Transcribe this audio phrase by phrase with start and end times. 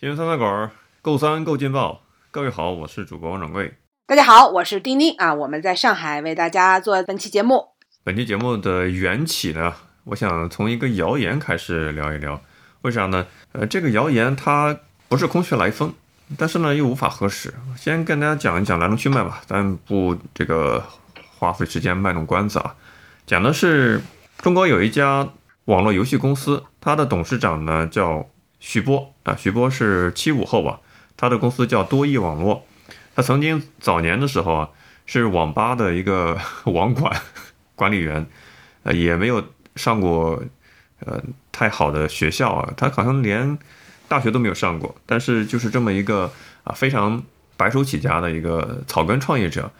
[0.00, 0.72] 新闻三大管，
[1.02, 2.02] 够三够劲爆。
[2.32, 3.74] 各位好，我是主播王掌柜。
[4.08, 7.64] 大家好，我是丁丁啊，我们在上海为大家做本期节目。
[8.02, 9.72] 本期节目的缘起呢，
[10.02, 12.42] 我想从一个谣言开始聊一聊。
[12.82, 13.24] 为啥呢？
[13.52, 14.76] 呃，这个谣言它
[15.08, 15.94] 不是空穴来风，
[16.36, 17.54] 但是呢又无法核实。
[17.76, 20.84] 先跟大家讲一讲来龙去脉吧，咱不这个
[21.38, 22.74] 花费时间卖弄关子啊。
[23.24, 24.02] 讲的是
[24.38, 25.28] 中国有一家
[25.66, 28.28] 网络游戏公司，它的董事长呢叫
[28.66, 30.80] 徐波啊，徐波是七五后吧，
[31.18, 32.64] 他的公司叫多益网络。
[33.14, 34.70] 他曾经早年的时候啊，
[35.04, 37.20] 是网吧的一个网管
[37.76, 38.26] 管理员，
[38.82, 39.44] 呃，也没有
[39.76, 40.42] 上过
[41.04, 41.22] 呃
[41.52, 43.58] 太好的学校啊，他好像连
[44.08, 46.32] 大学都没有上过，但是就是这么一个
[46.64, 47.22] 啊非常
[47.58, 49.70] 白手起家的一个草根创业者，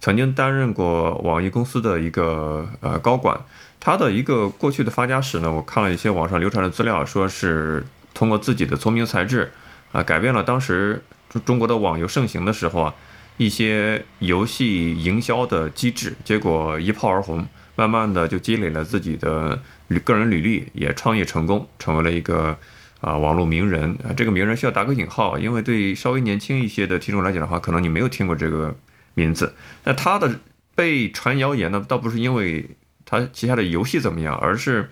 [0.00, 3.38] 曾经担任过网易公司的一个呃高管，
[3.78, 9.52] 他的一个过去的发家史呢，我看了一些网上流传的资料，说是通过自己的聪明才智
[9.92, 11.02] 啊，改变了当时。
[11.44, 12.94] 中国的网游盛行的时候啊，
[13.38, 19.60] 一些游戏营销的机制，结果一炮而红，慢慢的就积累了自己的
[20.04, 22.56] 个人履历，也创业成功，成为了一个
[23.00, 24.14] 啊网络名人啊。
[24.16, 28.72] 这个名人需要打个引号，因为对稍微年轻一些的听众来讲的话，可能你没有听过这个
[29.14, 29.52] 名字。
[29.82, 30.38] 那他的
[30.76, 32.64] 被传谣言呢，倒不是因为
[33.04, 34.88] 他旗下的游戏怎么样，而是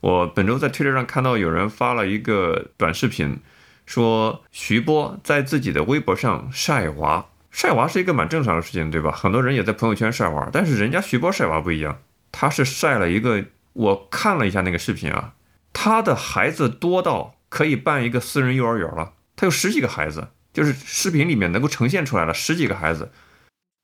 [0.00, 3.40] 我本周在推特上看到有人发了一个短视频。
[3.86, 9.10] 说徐波在自己的微博上晒娃，晒娃是一个蛮正常的事情，对吧？
[9.10, 15.34] 很多人也在朋友圈晒娃，但是人家徐波晒娃不一样，他是晒了一个，我看了一下那个视频啊，
[15.72, 23.10] 他的孩子多到可以办一个私人幼儿园了，他有十几个孩子，就是视频里面能够呈现出来了十几个孩子。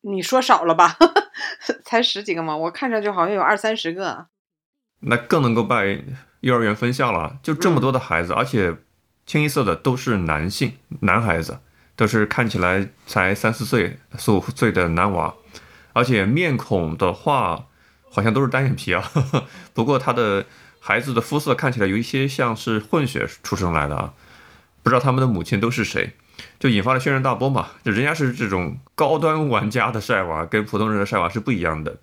[0.02, 0.96] 你说少了吧？
[1.84, 2.56] 才十几个吗？
[2.56, 4.28] 我看着就好像有二三十个。
[5.06, 5.98] 那更能够拜
[6.40, 8.76] 幼儿园分校了，就这么多的孩子，而且。
[9.26, 11.58] 清一色的都是男性，男孩子
[11.96, 15.34] 都是看起来才三四岁、四五岁的男娃，
[15.94, 17.66] 而且面孔的话
[18.08, 19.02] 好像都是单眼皮啊。
[19.74, 20.46] 不过他的
[20.78, 24.14] 孩子的肤色看起来有一些像是混血出生来的啊，
[24.84, 26.12] 不知道他们的母亲都是谁，
[26.60, 27.70] 就引发了轩然大波嘛。
[27.82, 31.96] 就人家是这种高端玩家的晒娃，跟普通人的晒娃是不一样的。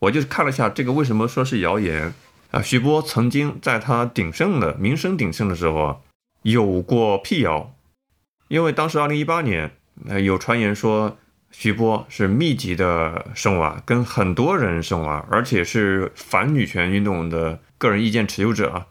[0.00, 2.12] 我就是看了一下这个，为什么说是谣言
[2.50, 2.62] 啊？
[2.62, 5.96] 徐波曾经在他鼎盛的名声鼎盛的时候啊。
[6.42, 7.74] 有过辟谣，
[8.46, 9.72] 因为当时二零一八年，
[10.08, 11.18] 呃，有传言说
[11.50, 18.86] 徐波是密集的生娃，跟很多人生娃，而且是反女权运动的个人意见持有者啊，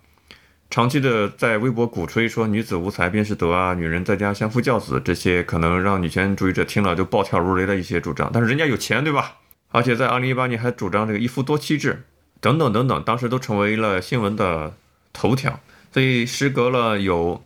[0.70, 9.36] 长期的在微博鼓吹说女子无才便是德啊，女人在家相夫教子这些可能让女权主义者听了就暴跳如雷的一些主张，但是人家有钱对吧？
[9.70, 12.04] 而且在二零一八年还主张这个一夫多妻制，
[12.46, 14.76] 等等等等，当时都成为了新闻的
[15.12, 15.60] 头条。
[15.92, 17.44] 所以时隔了有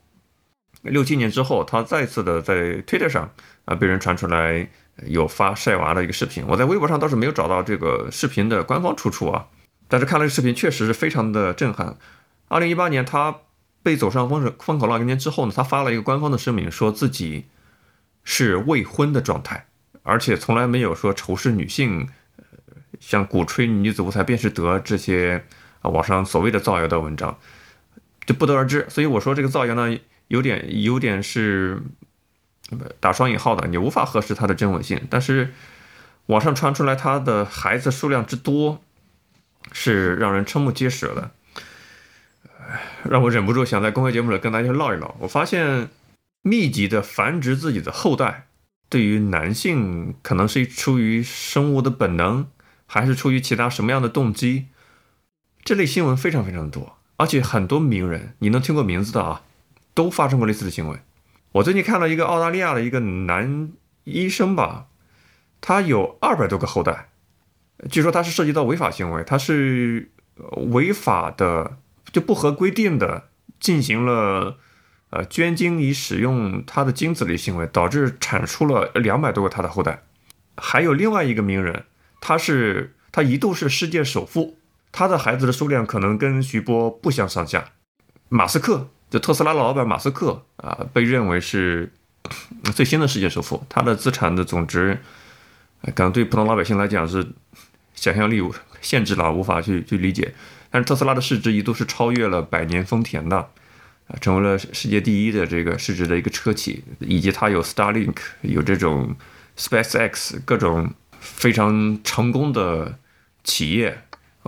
[0.81, 3.31] 六七年之后，他再次的在推特上
[3.63, 4.67] 啊被人传出来
[5.05, 6.43] 有发晒娃的一个视频。
[6.45, 9.45] 我在微博上倒是没有找到这个视频的官方出处啊，
[9.87, 11.95] 但是看了这视频确实是非常的震撼。
[12.49, 13.37] 二零一八年他
[13.81, 17.45] 被走上风风口浪尖之后呢，他发了一个官方的声明，说自己
[18.25, 19.67] 是未婚的状态，
[20.03, 22.09] 而且从来没有说仇视女性，
[22.99, 25.43] 像鼓吹女子无才便是德这些
[25.81, 27.37] 啊网上所谓的造谣的文章。
[28.25, 31.81] 就不得而知，所以我说这个造谣呢，有点有点是
[32.99, 35.01] 打双引号的，你无法核实它的真伪性。
[35.09, 35.51] 但是
[36.27, 38.83] 网上传出来他的孩子数量之多，
[39.71, 41.31] 是让人瞠目结舌的，
[43.09, 45.15] 让我忍不住想在公开节目里跟大家唠一唠。
[45.21, 45.89] 我发现
[46.43, 48.45] 密集的繁殖自己的后代，
[48.89, 52.47] 对于男性可能是出于生物的本能，
[52.91, 54.65] 还是出于其他什么样的动机？
[55.63, 56.97] 这类新闻非常非常多。
[57.17, 59.43] 而且很多名人，你能听过名字的啊，
[59.93, 60.97] 都发生过类似的行为。
[61.51, 63.71] 我最近看了一个澳大利亚的一个男
[64.05, 64.87] 医生吧，
[65.61, 67.09] 他有二百多个后代，
[67.91, 70.09] 据说他是涉及到违法行为，他是
[70.71, 71.77] 违法的
[72.11, 73.29] 就不合规定的
[73.59, 74.57] 进行了
[75.09, 80.03] 呃捐精以使用他的精子的行为，导致产出了两百多个他的后代。
[80.55, 81.85] 还有另外一个名人，
[82.19, 84.57] 他是他一度是世界首富。
[84.91, 87.63] 他的孩子的数量可能跟徐波不相上下。
[88.27, 91.91] 马斯克，就特斯拉的老板马斯克啊，被认为是
[92.73, 93.63] 最新的世界首富。
[93.69, 94.99] 他的资产的总值，
[95.93, 97.27] 可能对普通老百姓来讲是
[97.93, 98.41] 想象力
[98.81, 100.33] 限制了，无法去去理解。
[100.71, 103.37] 但是特斯拉的市值一度是超越了百年丰田的，
[104.07, 106.83] 啊，成为了世界第一的这个市值的一个车企。
[106.99, 109.15] 以及它有 Starlink，有这种
[109.55, 112.97] SpaceX 各种非常成功的
[113.43, 114.03] 企业。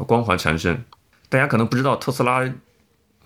[0.07, 0.83] 光环缠身，
[1.29, 2.51] 大家可能不知道特斯拉，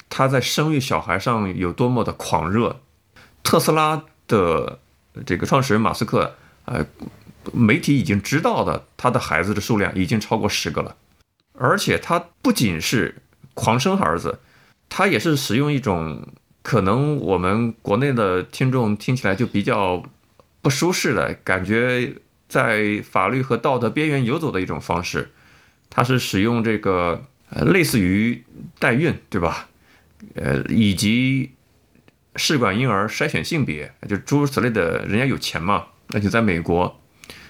[0.10, 2.82] 他在生育小孩上有多么的狂热。
[3.44, 4.80] 特斯拉的
[5.26, 6.86] 这个创始人马斯克，呃，
[7.54, 10.98] 媒体已经知道的，他的孩子的数量已经超过十个了，
[11.54, 13.22] 而且他不仅是
[13.54, 14.40] 狂生儿子，
[14.90, 16.28] 他也是使用一种
[16.62, 20.04] 可能我们国内的听众听起来就比较
[20.62, 22.16] 不舒适的感觉，
[22.48, 25.32] 在法律和道德边缘游走的一种方式，
[25.90, 28.44] 他是使用这个呃类似于
[28.80, 29.70] 代孕，对吧？
[30.36, 31.52] 呃，以及
[32.36, 37.00] 试管婴儿筛选性别，就诸如此类的，人家有钱嘛，那就在美国。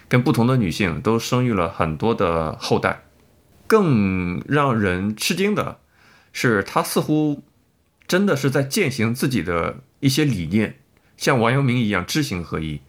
[0.08, 3.02] 跟不同的女性都生育了很多的后代，
[3.66, 5.80] 更让人吃惊的
[6.32, 7.42] 是，他似乎
[8.06, 10.78] 真的是在践行自己的一些理念，
[11.16, 12.80] 像王阳明一样知行合一。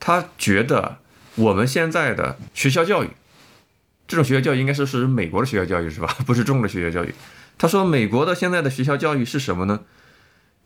[0.00, 1.00] 他觉得
[1.36, 3.10] 我们现在的学校教育，
[4.06, 6.16] 这种学校教育应该说是美国的学校教育是吧？
[6.26, 7.14] 不是中国的学校教育。
[7.58, 9.80] 他说，美国的现在的学校教育是什么呢？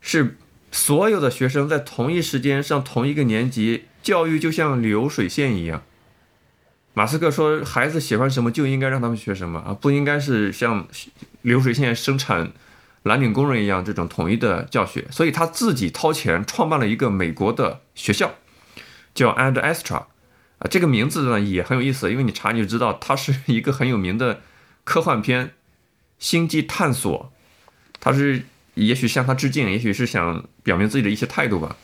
[0.01, 0.37] 是
[0.71, 3.85] 所有的学生在同一时间上同一个年级。
[4.03, 5.83] 教育就像流水线一样，
[6.93, 10.87] 马斯克说，孩子喜欢什么就应该让他们学什么啊，不应该是像
[11.41, 12.53] 流水线生产
[13.03, 15.05] 蓝领工人一样这种统一的教学。
[15.11, 18.35] 所以他自己掏钱创办了一个美国的学校，
[19.13, 20.05] 叫 Andestra
[20.59, 24.41] 啊，这个名字呢也很有意思，因为你查你就知道，它是一个很有名的
[24.83, 25.47] 科幻片
[26.19, 27.31] 《星际探索》，
[27.99, 28.43] 他是
[28.75, 31.75] 也许向他致敬，也许是想表明自己的一些态度吧。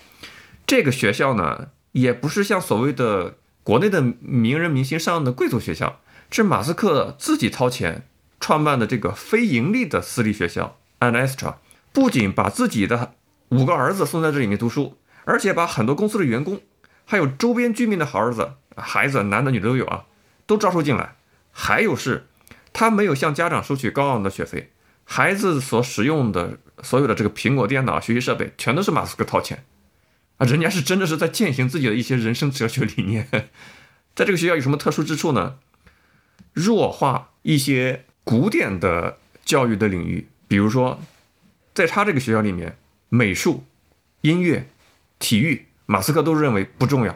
[0.66, 1.70] 这个学校呢。
[1.94, 8.08] 也不是像所谓的国内的名人明星上的贵族学校，是马斯克自己掏钱
[8.40, 11.58] 创办的这个非盈利的私立学校 Anestra，
[11.92, 13.14] 不仅把自己的
[13.50, 16.62] 五个儿子送在这里面读书，而且把很多公司的员工，
[17.06, 20.06] 还有周边居民的好儿子、孩子，男的女的都有啊，
[20.46, 21.16] 都招收进来。
[21.52, 22.28] 还有是，
[22.72, 24.72] 他没有向家长收取高昂的学费，
[25.04, 29.64] 孩子所使用的所有的这个苹果电脑、学习设备，全都是马斯克掏钱。
[30.38, 33.28] 啊，人家是真的是在践行自己的一些人生哲学理念，
[34.16, 35.60] 在这个学校有什么特殊之处呢？
[36.54, 41.00] 弱化一些古典的教育的领域，比如说，
[41.74, 42.78] 在他这个学校里面，
[43.10, 43.64] 美术、
[44.22, 44.68] 音乐、
[45.20, 47.16] 体育，马斯克都认为不重要，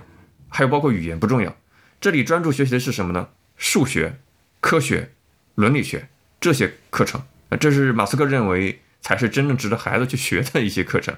[0.58, 1.56] 还有包括语言不重要。
[2.02, 3.28] 这里专注学习的是什么呢？
[3.58, 4.18] 数学、
[4.60, 5.12] 科学、
[5.54, 6.10] 伦理学
[6.42, 7.22] 这些课程，
[7.60, 11.16] 这是马斯克认为才是真正值得孩子去学的一些课程。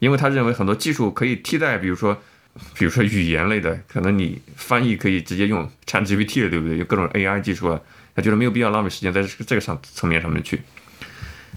[0.00, 2.20] 因为他认为很多技术可以替代，比如说，
[2.74, 6.78] 比如说语言类的，可能你翻译可以直接用 ChatGPT 了，对不对？
[6.78, 7.80] 有各种 AI 技术啊，
[8.16, 10.60] 他觉得没有必要浪费时间在这个上层面上面去。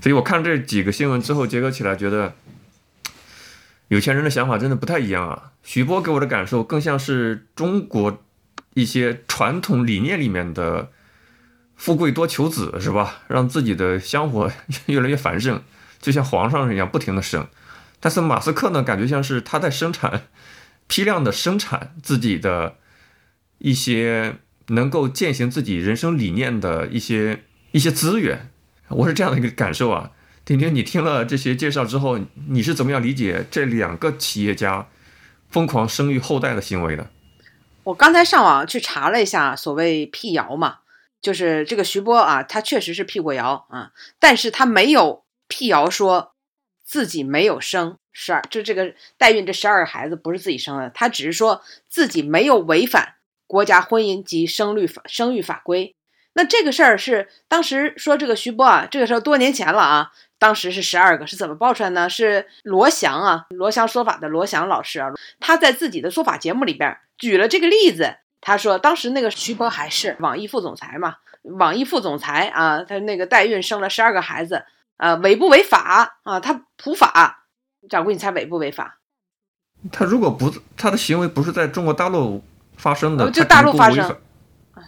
[0.03, 2.36] 所以我看这几个新闻之后，结合起来，觉得
[3.89, 5.51] 有钱人的想法真的不太一样啊。
[5.62, 8.24] 徐波给我的感受更像是中国
[8.74, 10.91] 一些传统理念里面的
[11.77, 13.21] “富贵多求子”，是吧？
[13.27, 14.51] 让自己的香火
[14.88, 15.62] 越来越繁盛，
[16.01, 17.47] 就像皇上一样，不停的生。
[18.00, 20.24] 但是马斯克呢，感觉像是他在生产，
[20.88, 22.75] 批量的生产自己的
[23.59, 24.36] 一些
[24.68, 28.50] 能够践行自己人生理念的一些一些资源，
[28.89, 30.12] 我是这样的一个感受啊。
[30.45, 32.19] 婷婷，你听了这些介绍之后，
[32.50, 34.88] 你是怎么样理解这两个企业家
[35.50, 37.10] 疯狂生育后代的行为的？
[37.84, 40.80] 我刚才上网去查了一下，所谓辟谣嘛，
[41.22, 46.31] 就是这个徐波啊，他确实是辟过谣啊，但是他没有辟谣说。
[46.86, 53.15] 自己没有生十二，就这个代孕这十二个孩子不是自己生的，他只是说自己没有违反
[53.48, 55.96] 国家婚姻及生育法生育法规。
[56.34, 60.12] 那这个事儿是当时说这个徐波啊，这个时候多年前了啊，
[60.43, 62.09] 当时是十二个，是怎么报出来呢？
[62.09, 65.07] 是罗翔啊，罗翔说法的罗翔老师啊，
[65.39, 74.65] 他在自己的说法节目里边举了这个例子，他说当时那个徐博还是网易副总裁嘛，网易副总裁啊，他那个代孕生了十二个孩子。
[74.97, 76.39] 啊，违不违法啊？
[76.39, 77.45] 他普法，
[77.89, 79.00] 掌柜，你猜违不违法？
[79.91, 82.41] 他如果不，他的行为不是在中国大陆
[82.77, 84.15] 发生的，就大陆发生，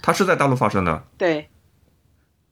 [0.02, 1.04] 他是在大陆发生的。
[1.18, 1.50] 对，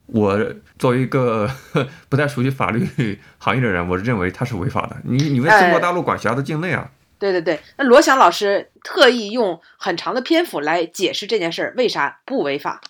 [0.05, 0.37] 我
[0.77, 1.49] 作为一个
[2.09, 4.97] 不太熟悉法律行业的人，我认为他是违法的。
[5.03, 6.89] 你你为中国大陆管辖的境内啊？
[7.19, 12.81] 对对对，那罗翔老师特意用很长的篇幅来解释这件事儿为啥不违法。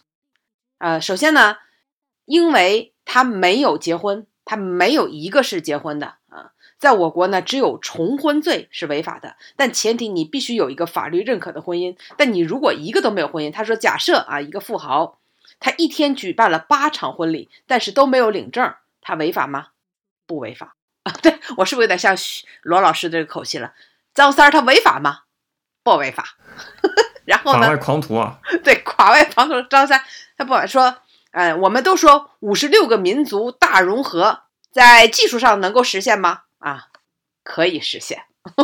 [0.79, 1.57] 呃，首先呢，
[2.25, 4.25] 因为他没有结婚。
[4.45, 11.95] 他没有一个是结婚的啊，在我国呢，只有重婚罪是违法的，但前提你必须有一个法律认可的婚姻。
[12.17, 15.17] 但你如果一个都没有婚姻，他说假设啊，一个富豪
[15.59, 19.67] 他一天举办了八场婚礼，但是都没有领证，他违法吗？
[20.25, 21.13] 不违法啊。
[21.21, 22.15] 对我是不是有点像
[22.61, 23.73] 罗老师这个口气了？
[24.13, 25.21] 张三他违法吗？
[25.83, 26.37] 不违法。
[27.25, 27.61] 然后呢？
[27.61, 28.39] 法外狂徒啊！
[28.63, 30.03] 对，法外狂徒张三
[30.37, 30.97] 他不说。
[31.31, 36.43] 呃，我们都说五十六个民族大融合，在技术上能够实现吗？
[36.59, 36.89] 啊，
[37.43, 38.25] 可以实现。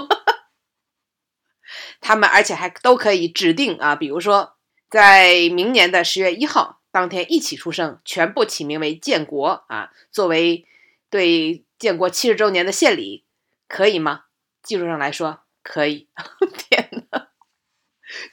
[2.00, 4.56] 他们而且还都可以指定啊，比如说
[4.88, 10.66] 在明年的十月一号当天一起出生，全部起名为建国啊，作为
[11.10, 13.24] 对建国七十周年的献礼，
[13.68, 14.26] 可以吗？
[14.64, 16.08] 技术上来说可以。
[16.70, 17.28] 天哪，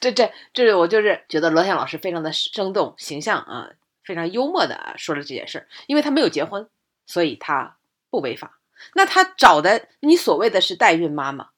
[0.01, 3.71] 这这这，我就是觉得罗翔老师非常的生动形象啊，
[4.03, 6.69] 非常幽默的说了这件事儿，因为他没有结婚，
[7.07, 7.77] 所以他
[8.11, 8.59] 不违法。
[8.95, 11.49] 那他找的你所谓的是代孕妈妈，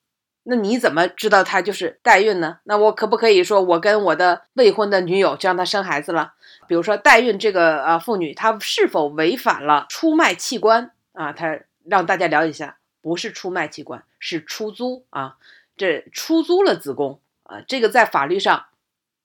[0.44, 2.60] 那你怎么知道她就是代孕呢？
[2.64, 6.34] 那我可不可以说我跟我的未婚的女友就让她生孩子了？
[6.68, 11.32] 比如说代孕这个呃妇女，她是否违反了出卖器官啊？
[11.32, 15.36] 她让大家了解一下，不是出卖器官，是出租啊，
[15.76, 18.66] 这出租了子宫啊，这个在法律上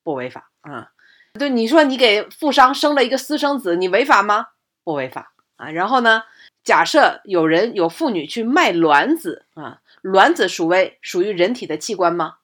[0.02, 0.92] 不违法啊。
[1.38, 4.48] 对，你说你给富商生了一个私生子，你违法吗？
[4.84, 5.70] 不违法啊。
[5.70, 6.24] 然后呢？
[6.64, 12.38] 假设有人有妇女去卖卵子啊，卵子属为属于人体的器官吗？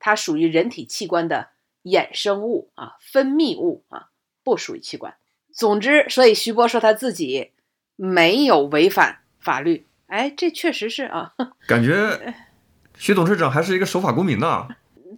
[0.00, 1.50] 它属于人体器官的
[1.84, 4.08] 衍生物啊，分泌物啊，
[4.44, 5.14] 不属于器官。
[5.52, 7.50] 总之，所以徐波说他自己
[7.96, 11.32] 没有违反法律，哎，这确实是啊。
[11.66, 12.34] 感觉
[12.96, 14.68] 徐董事长还是一个守法公民呢。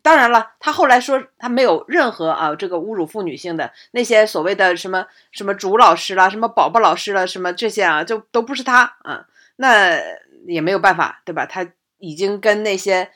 [0.03, 9.99] 当然了，他后来说他没有任何啊这个侮辱妇女性的那些所谓的什么什么主老师啦，什么宝宝老师了，什么这些啊，就都不是他啊，那
[10.47, 11.45] 也没有办法，对吧？
[11.47, 11.67] 他
[11.99, 13.11] 已经跟那些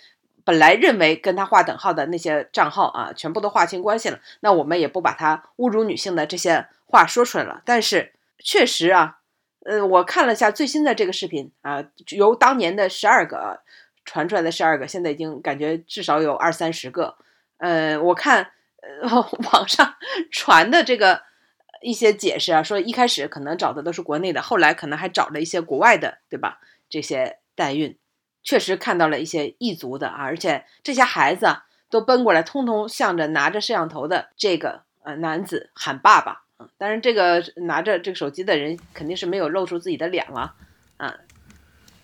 [0.50, 4.18] 本来认为跟他划等号的那些账号啊，全部都划清关系了。
[4.40, 7.62] 那我们也不把他侮辱女性的这些话说出来了。
[7.64, 9.18] 但是确实啊，
[9.64, 13.60] 呃，我看了一下最新的这个视频啊，由当年的十二个。
[14.02, 17.16] 传出来的十二个，现在已经感觉至少有二三十个。
[17.58, 18.50] 呃，我看
[19.02, 19.08] 呃
[19.52, 19.94] 网上
[20.32, 21.22] 传的这个
[21.82, 26.58] 一些解释啊，说一开始可能找的都是国内的，后来可能还找了一些国外的，对吧？
[26.88, 27.96] 这些代孕
[28.42, 36.68] 确实看到了一些异族的啊，而且这些孩子啊都奔过来，通通向着拿着摄像头的这个呃男子喊爸爸啊。
[36.78, 40.54] 当然，这个拿着这个手机的人肯定是没有露出自己的脸了
[40.96, 41.14] 啊。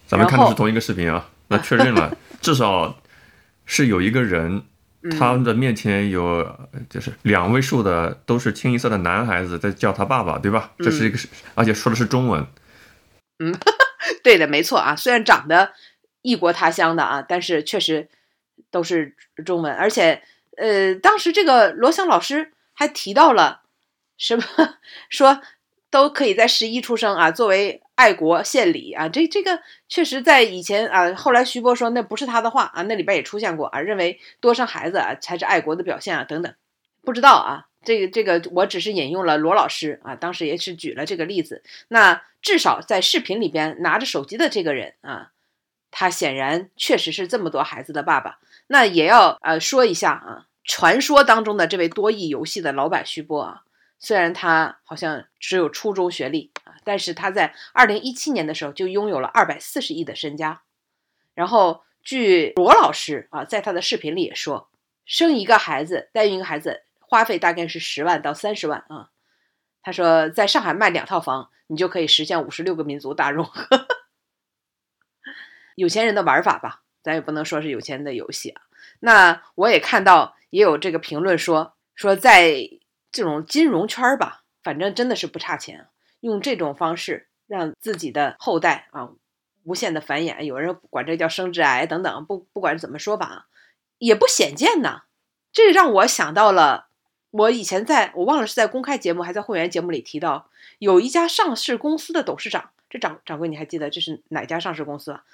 [0.07, 1.29] 咱们看的是同一个视频啊。
[1.49, 2.97] 那确认了，至少
[3.65, 4.65] 是有一个人，
[5.17, 6.45] 他的面前有
[6.91, 10.73] 就是两位数的都是清一色的男孩子在叫他爸爸，对吧？
[10.79, 11.19] 这是一个，
[11.55, 12.45] 而且说的是中文。
[13.39, 13.55] 嗯，
[14.25, 14.97] 对的，没错啊。
[14.97, 15.73] 虽然长得
[16.27, 18.09] 异国他乡的啊，但是确实
[18.71, 19.15] 都是
[19.45, 19.73] 中文。
[19.73, 20.23] 而且，
[20.57, 23.63] 呃，当时这个罗翔老师还提到了
[24.19, 24.45] 什么，
[25.09, 25.41] 说
[25.91, 27.83] 都可以在十一出生啊，作为。
[27.97, 36.55] 爱国献礼啊，这这个确实在以前啊，后来徐波说那不是他的话啊，那里边也出现过啊，认为多生孩子啊才是爱国的表现啊等等，
[37.07, 41.63] 不知道啊，这个这个我只是引用了罗老师啊，当时也是举了这个例子。
[41.89, 45.31] 那至少在视频里边拿着手机的这个人啊，
[45.99, 48.39] 他显然确实是这么多孩子的爸爸。
[48.67, 53.63] 那也要呃说一下啊，传说当中的这位多益游戏的老板徐波啊，
[53.99, 56.75] 虽然他好像只有初中学历啊。
[56.85, 60.61] 但是他在二零一七年的时候就拥有了二百四十亿的身家，
[61.35, 64.69] 然后据罗老师啊，在他的视频里也说，
[65.07, 69.09] 生一个孩子，代孕一个孩子花费大概是十万到三十万啊。
[69.83, 73.65] 他说，在上海卖两套房，你就可以实现五十六个民族大融合。
[75.77, 78.63] 有钱人的玩法吧，咱也不能说是有钱人的游戏啊。
[78.99, 82.69] 那我也看到也有这个评论说，说在
[83.13, 85.87] 这种金融圈吧，反正真的是不差钱。
[86.21, 89.11] 用这种方式让自己的后代啊
[89.63, 93.47] 无限的繁衍，有人管这叫生殖癌等等，不不管怎么说吧，
[93.99, 95.03] 也不鲜见呐。
[95.53, 96.89] 这让我想到了，
[97.31, 105.25] 我以前在我忘了是在公开节目还在会员节目里提到，有一家上市公司的董事长，这掌掌柜你还记得这是哪家上市公司啊？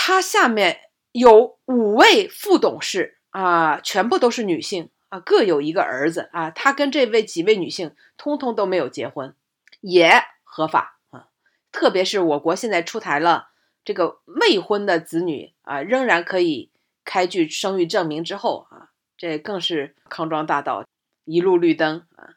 [0.00, 0.78] 他下面
[1.10, 9.34] 有五位副董事啊，全部都是女性啊，各有一个儿子啊，他跟这位几位女性通通都没有结婚。
[9.80, 11.26] 也合法啊，
[11.72, 13.48] 特别是我国现在出台了
[13.84, 16.70] 这个未婚的子女啊，仍然可以
[17.04, 20.86] 开具生育证明之后啊，这更是康庄大道
[21.24, 22.36] 一路绿灯啊。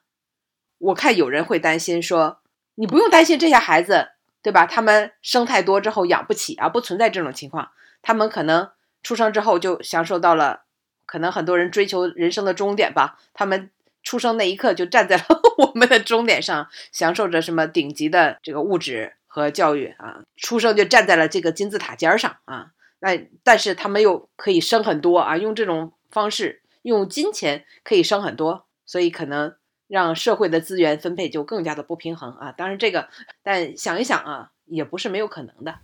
[0.80, 2.42] 我看有人会担心说，
[2.74, 4.11] 你不用担心这些孩子，
[4.42, 4.66] 对吧？
[4.66, 7.72] 他们生太多之后养不起啊，不存在这种情况。
[8.02, 8.70] 他们可能
[9.04, 10.64] 出生之后就享受到了，
[11.06, 13.70] 可能很多人追求人生的终点吧，他们。
[14.04, 15.24] 出生那一刻就站在了
[15.60, 20.24] 我们的终点上，享受着什么顶级的这个物质和教育啊！
[20.36, 22.72] 出生就站在了这个金字塔尖上啊！
[22.98, 29.54] 那但是他们又可以生很多啊，用这种方式用金钱可以生很多，所以可能
[29.92, 32.54] 让社会的资源分配就更加的不平衡啊！
[32.54, 33.10] 当然这个，
[33.44, 35.76] 但想一想啊，也不是没有可能的。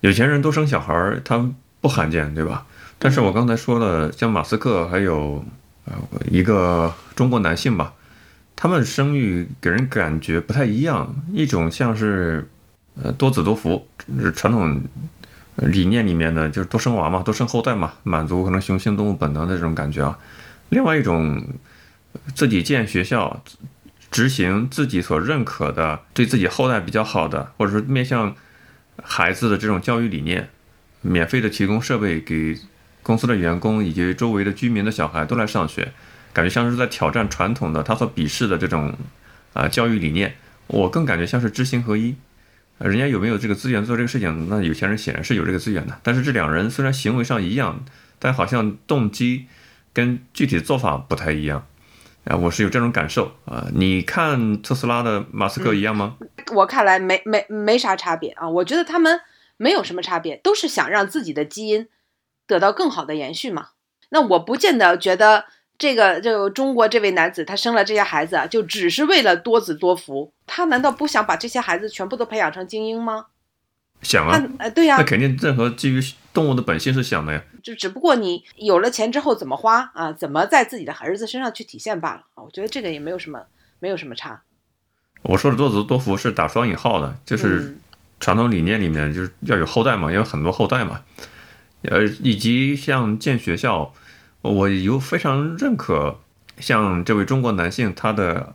[0.00, 1.48] 有钱人多生小孩儿，他
[1.80, 2.66] 不罕见，对吧？
[2.98, 5.44] 但是我刚才说了，像马斯克还有
[5.84, 5.94] 呃
[6.28, 7.94] 一个中国男性吧，
[8.56, 12.48] 他们生育给人感觉不太一样，一种像是
[13.00, 13.86] 呃多子多福，
[14.34, 14.82] 传统
[15.58, 20.18] 理念里面的，就是多生娃嘛，多生后代嘛，满足可能雄性动物本能的这种感觉啊。
[20.70, 21.40] 另外一种
[22.34, 23.42] 自己建学校。
[24.10, 28.36] 执行自己所认可的、对自己后代比较好的，或者说面向
[29.02, 30.50] 孩子的这种教育理念，
[31.00, 32.56] 免费的提供设备给
[33.02, 35.92] 公司的员工以及周围的居民的小孩都来上学，
[36.32, 38.94] 感觉像是在挑战传统的他所鄙视的这种
[39.52, 40.36] 啊教育理念。
[40.68, 42.14] 我更感觉像是知行合一。
[42.78, 44.46] 人家有没有这个资源做这个事情？
[44.48, 45.98] 那有钱人显然是有这个资源的。
[46.04, 47.84] 但是这两人虽然行为上一样，
[48.20, 49.46] 但好像动机
[49.92, 51.66] 跟具体的做法不太一样。
[52.24, 53.66] 啊，我是有这种感受啊！
[53.74, 56.16] 你看特斯拉的马斯克一样吗？
[56.54, 58.48] 我看来没没没啥差别啊！
[58.48, 59.20] 我觉得他们
[59.56, 61.86] 没有什么差别，都是想让自己的基因
[62.46, 63.68] 得到更好的延续嘛。
[64.08, 65.44] 那我不见得觉得
[65.76, 70.32] 这个就中国这位男子他生了这些孩子啊，就只是为了多子多福。
[70.46, 73.26] 他难道不想把这些孩子全部都培养成精英吗？
[74.02, 76.00] 想啊，呃，对呀，那肯定任何基于
[76.34, 77.42] 动物的本性是想的呀。
[77.62, 80.12] 就只不过你有了钱之后怎么花啊？
[80.12, 82.42] 怎么在自己的儿子身上去体现罢了啊？
[82.42, 83.40] 我觉得这个也没有什么，
[83.78, 84.42] 没有什么差。
[85.22, 87.78] 我说的多子多福是打双引号的，就是
[88.20, 91.00] 传统理念里面就是要有后代嘛，要有很多后代嘛。
[91.82, 93.94] 呃，以及像建学校，
[94.42, 96.18] 我有非常认可，
[96.58, 98.54] 像这位中国男性，他的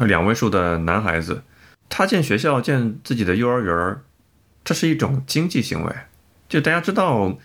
[0.00, 1.42] 两位数的男孩子，
[1.88, 4.00] 他建学校建自己的幼儿园。
[4.64, 5.92] 这是一种经济行为，
[6.48, 7.36] 就大家知道，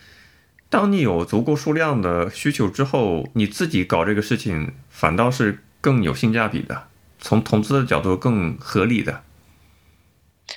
[0.70, 9.22] 当你有足够数量的需求之后，你自己搞这个事情反倒是更有性价比的，从投资的角度更合理的。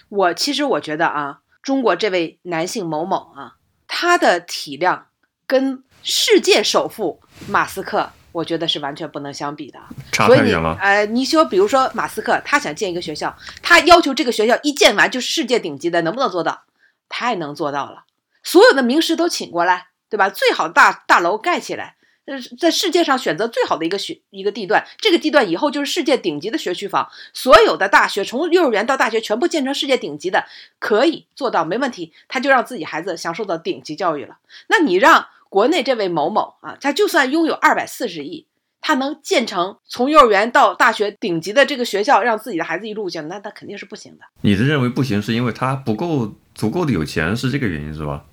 [0.09, 3.55] 我其实我觉得啊，中国这位男性某某啊，
[3.87, 5.07] 他的体量
[5.45, 8.11] 跟世界首富马斯克。
[8.33, 9.79] 我觉得是完全不能相比的，
[10.11, 10.77] 差太远了。
[10.79, 16.65] 呃，你说，比如说马斯克，他想建一个学校，他要求这个学校一建完就是世界顶级的，能不能做到？
[17.09, 18.03] 太能做到了，
[18.47, 20.29] 所有的名师都请过来，对吧？
[20.29, 30.45] 最好大大楼盖起来，呃，在世界上选择最好的一个学一个地段，这个地段以后就是世界顶级的学区房，所有的大学从幼儿园到大学全部建成世界顶级的，
[30.79, 34.37] 可以做到没问题，他就让自己孩子享受到顶级教育了。
[34.67, 35.27] 那你让？
[35.49, 38.45] 国内这位某某啊，他就算拥有二百四十亿，
[38.81, 44.25] 他能建成从幼儿园到大学顶级的这个学校，让自己的孩子一路进，那他肯定是不行的。
[44.41, 48.25] 你的认为不行，是因为他不够足够的有钱，是这个原因是吧？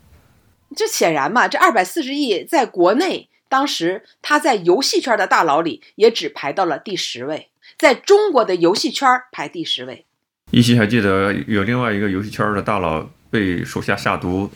[0.74, 10.04] 这显然嘛，这二百四十亿在国内当时他在游戏圈的大佬里也只排到了第十位，在中国的游戏圈排第十位。
[10.50, 14.50] 依稀还记得有另外一个游戏圈的大佬被手下下毒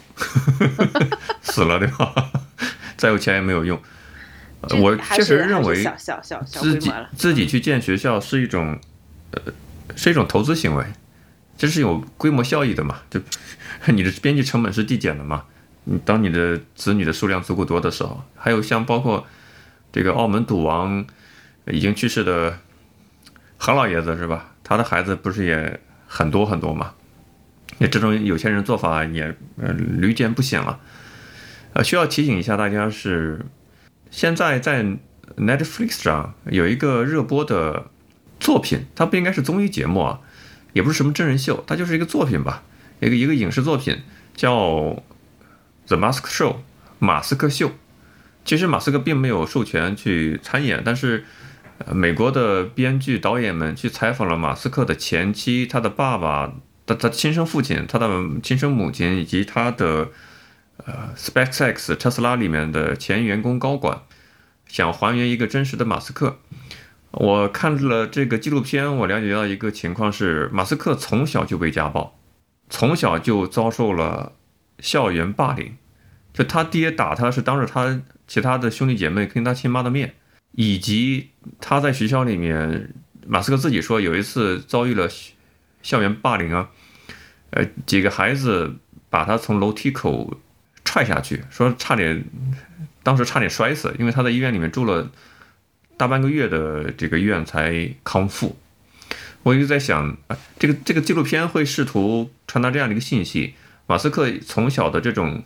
[1.42, 2.14] 死了，对吧？
[2.96, 3.81] 再有钱也没有用，
[4.83, 5.85] 我确实认为
[6.46, 8.78] 自己自己去建学校是一种，
[9.33, 9.40] 呃，
[9.96, 10.85] 是一种投资行为，
[11.57, 13.02] 这是有规模效益的嘛？
[13.11, 13.20] 就
[13.87, 15.44] 你的边际成本是递减的嘛？
[16.05, 19.27] 当你的子女的数量足够多的时候，还有像包括
[19.92, 21.05] 这个澳门赌王
[21.66, 22.59] 已经去世的
[23.57, 24.53] 何老爷子是吧？
[24.62, 26.92] 他的孩子不是也很多很多嘛？
[27.79, 30.81] 那这种有钱人做法也呃屡见不鲜了。
[31.72, 33.46] 呃，需要提醒一下大家是，
[34.11, 34.85] 现在在
[35.37, 37.87] Netflix 上有一个热播的
[38.40, 40.20] 作品，它不应该是综艺节目啊，
[40.72, 42.62] 也不是什么真人秀，它就是一个作品吧，
[43.01, 44.03] 一个一个影视作品
[44.35, 44.57] 叫
[45.88, 46.53] 《The Mask Show》
[47.01, 47.72] 马斯克秀。
[48.44, 51.24] 其实马斯克并没有授权去参演，但是
[51.79, 56.53] 呃，美国的编剧导演们去采访了马斯克的前妻、他的爸爸、
[56.87, 58.09] 他他亲生父亲、他的
[58.42, 60.11] 亲生母亲以及他的。
[60.87, 64.03] 呃，SpaceX 特斯拉里面的前员工高管
[64.68, 66.38] 想还原一个真实的马斯克。
[67.11, 72.16] 我看了这个纪录片，我了解到一个情况是，马斯克从小就被家暴，
[72.70, 74.35] 从小就遭受了
[74.79, 75.77] 校园霸凌。
[76.33, 80.14] 就他爹打他是当着他其他的兄弟姐妹跟他亲妈的面，
[80.53, 82.95] 以及他在学校里面，
[83.27, 85.09] 马斯克自己说有一次遭遇了
[85.83, 86.71] 校园霸凌啊，
[87.51, 88.77] 呃，几个孩子
[89.11, 90.38] 把他从楼梯口。
[90.85, 92.25] 踹下去，说差点，
[93.03, 95.11] 当时差点摔死，因为他在医院里面住了
[95.99, 98.57] 大半个月的这个院才康复。
[99.43, 103.53] 我一直在想，啊，这个这个纪录片会试图传达这样的一个信息：
[103.88, 105.42] 马斯克从小的这种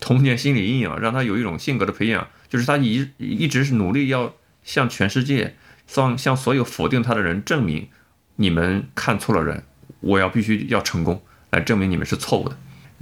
[0.00, 5.54] 童年心理阴影，让他有一种性格的培养，就是他一一直是努力要向全世界，
[5.86, 7.88] 向向所有否定他的人证明，
[8.36, 9.64] 你们看错了人，
[10.00, 12.56] 我要必须要成功来证明你们是错误的，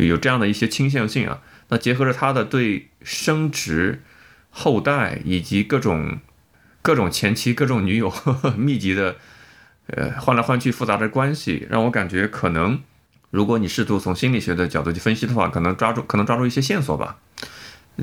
[0.05, 1.40] 有这样的一些倾向性啊。
[1.68, 4.03] 那结合着他的对生殖、
[4.51, 6.18] 后代以及各种
[6.83, 9.16] 各种前妻、各种女友呵 呵密集的
[9.87, 12.83] 呃换来换去复杂的关系，让我感觉可能，
[13.33, 17.16] 如果你试图从心理学的角度去分析的话，可能抓住可能抓住一些线索吧。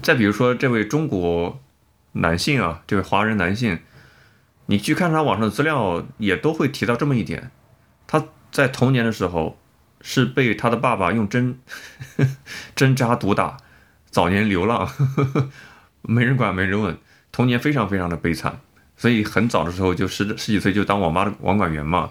[0.02, 1.62] 再比如说这位中国
[2.14, 3.78] 男性啊，这位华人男性，
[4.66, 7.52] 你去看他网上的资料，也都会提到这么一点：
[8.08, 9.60] 他在童年的时候
[10.02, 11.60] 是被他的爸爸用针
[12.76, 13.58] 针扎毒打，
[14.10, 14.90] 早年流浪，
[16.02, 16.98] 没人管没人问，
[17.32, 18.60] 童年非常非常的悲惨，
[18.98, 22.10] 所以很早的时候就十十几岁就当网吧的网管员嘛。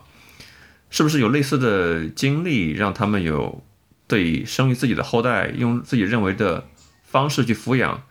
[0.91, 3.63] 是不是有类似的经历，让他们有
[4.07, 6.67] 对生育自己的后代用自己认为的？
[7.11, 8.03] 方式去抚养，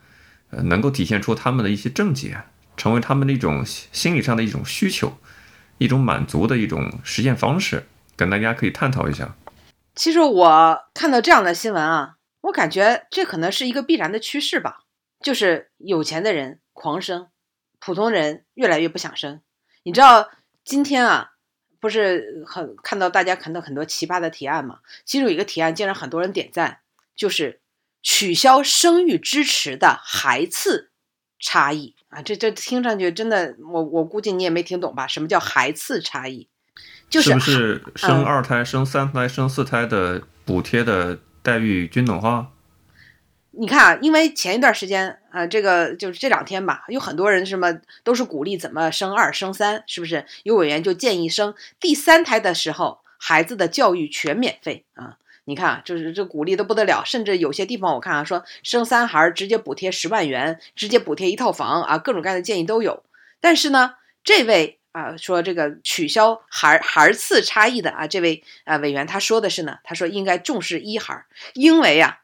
[0.50, 2.42] 呃，能够体现出他们的一些症结，
[2.76, 5.16] 成为他们的一种心理上的一种需求，
[5.78, 7.86] 一种满足的一种实现方式，
[8.16, 9.36] 跟大家可以探讨一下。
[9.94, 14.80] 其实我看到这样的新闻啊，我感觉这可能是一个必然的趋势吧，
[15.20, 17.28] 就是有钱的人狂生，
[17.78, 19.40] 普通人越来越不想生。
[19.84, 20.28] 你知道
[20.64, 21.34] 今天啊，
[21.80, 24.78] 不是很看到大家看到很多奇葩的提案嘛？
[25.04, 26.80] 其中有一个提案竟然很多人点赞，
[27.14, 27.60] 就是。
[28.00, 30.92] 取消生育支持的孩次
[31.40, 35.08] 差异啊，这这听上去真的，我我估计你也没听懂吧？
[35.08, 36.48] 什么叫孩次差异？
[37.10, 42.52] 就是不是生二胎、生三胎、生四胎的补贴的待遇均等化？
[43.60, 50.24] 你看啊，因为前一段时间啊，这个就是这两天吧，有很多人什么都是鼓励怎么生二、生三，是不是？
[50.44, 55.16] 有委员就建议生第三胎的时候，孩子的教育全免费啊。
[55.44, 63.02] 你看啊，就是这鼓励的不得了，甚至有些地方我看啊，说生三孩直接补贴十万元，直接补贴一套房啊，各种各样的建议都有。
[63.40, 72.20] 但是呢，这位啊说这个取消孩孩次差异的啊这位啊委员他说的是呢，他说应该重视一孩，因为啊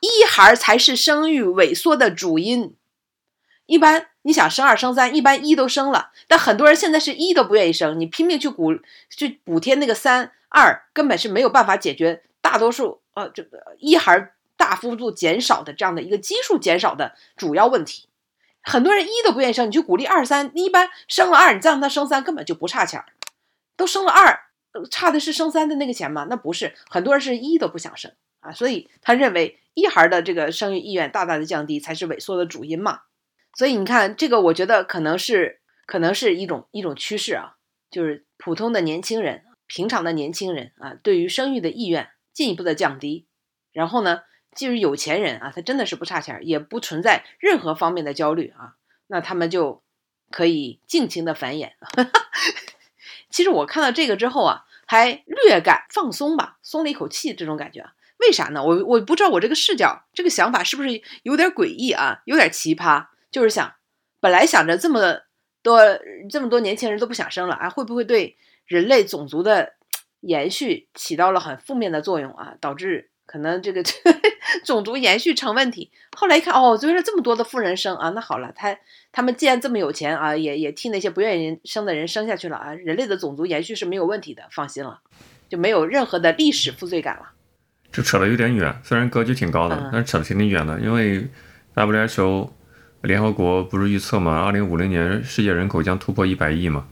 [0.00, 2.74] 一孩才是生育萎缩的主因。
[3.66, 8.72] 一般你想生二生三，一般一都生了，但很多人现在是一都不愿意生，你拼命去鼓
[9.10, 12.22] 去补贴那个三二，根本是没有办法解决。
[12.40, 18.08] 大多数呃，这个一孩大幅度减少的这样的一个基数减少的主要问题，
[18.62, 23.06] 很多人一都不愿意生，你去鼓励二三，一般生了二，你再让他生三，根本就不差钱儿，
[23.76, 24.42] 都生了二，
[24.90, 26.28] 差的是生三的那个钱吗？
[26.30, 28.12] 那不是，很多人是一都不想生
[28.46, 33.00] 啊，所以他认为一孩的这个生育意愿大大的降低才是萎缩的主因嘛。
[33.54, 37.56] 所以你看这个，我觉得可能是可能是一种一种趋势啊，
[37.90, 42.10] 就是普通的年轻人，平常的年轻人啊，对于生育的意愿。
[42.36, 43.26] 进一步的降低，
[43.72, 44.20] 然后呢，
[44.54, 48.74] 就是有钱人啊，他真的是不差钱，也不存在任何方面的焦虑啊，
[49.06, 49.82] 那他们就
[50.30, 51.70] 可以尽情的繁衍。
[53.32, 57.94] 其实我看到这个之后啊，还略感放松吧，松了一口气，这种感觉啊。
[58.18, 58.62] 为啥呢？
[58.62, 63.06] 我我不知道我这个视角，这个想法是不是有点诡异啊，有点奇葩？
[63.30, 63.74] 就是想，
[64.20, 65.22] 本来想着这么
[65.62, 65.80] 多
[66.30, 69.74] 这么多年轻人都不想生了啊，会不会对人类种族的？
[70.20, 73.80] 延续起到了很负面的作用啊，导致可能这个
[74.64, 75.92] 种族延续成问题。
[76.16, 78.76] 后来一看，哦，为了这么多的富人生啊，那好了，他
[79.12, 85.00] 他们既然这么有钱啊，也也替那些不愿意生的人生下去了啊，人类的种族延续是没有问题的，放心了，
[85.48, 87.30] 就没有任何的历史负罪感了。
[87.90, 91.28] 这扯得有点远，虽然格局挺高的，但是扯得挺挺远的，因为
[91.74, 92.50] WHO
[93.02, 96.86] 联合国不是预测嘛，二零五零年世界人口将突破一百亿嘛。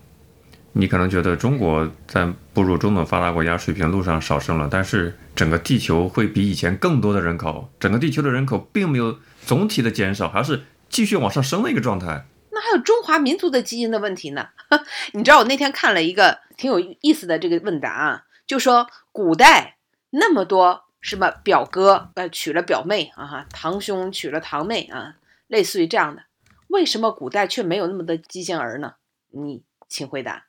[0.77, 12.27] 你可能觉得中国在步入中等发达国家水平路上少生了，但是整个地球会比以前更多的人口，整个地球的人口并没有总体的减少，还是继续往上升的一个状态。
[12.51, 14.49] 那还有中华民族的基因的问题呢？
[15.15, 19.77] 你知道我那天看了一个挺有意思的这个问答啊，就说古代
[20.11, 26.25] 那么多什么表哥呃娶了表妹啊，堂兄娶了堂妹啊，类似于这样的，
[26.69, 28.95] 为什么古代却没有那么多畸形儿呢？
[29.29, 30.47] 你请回答。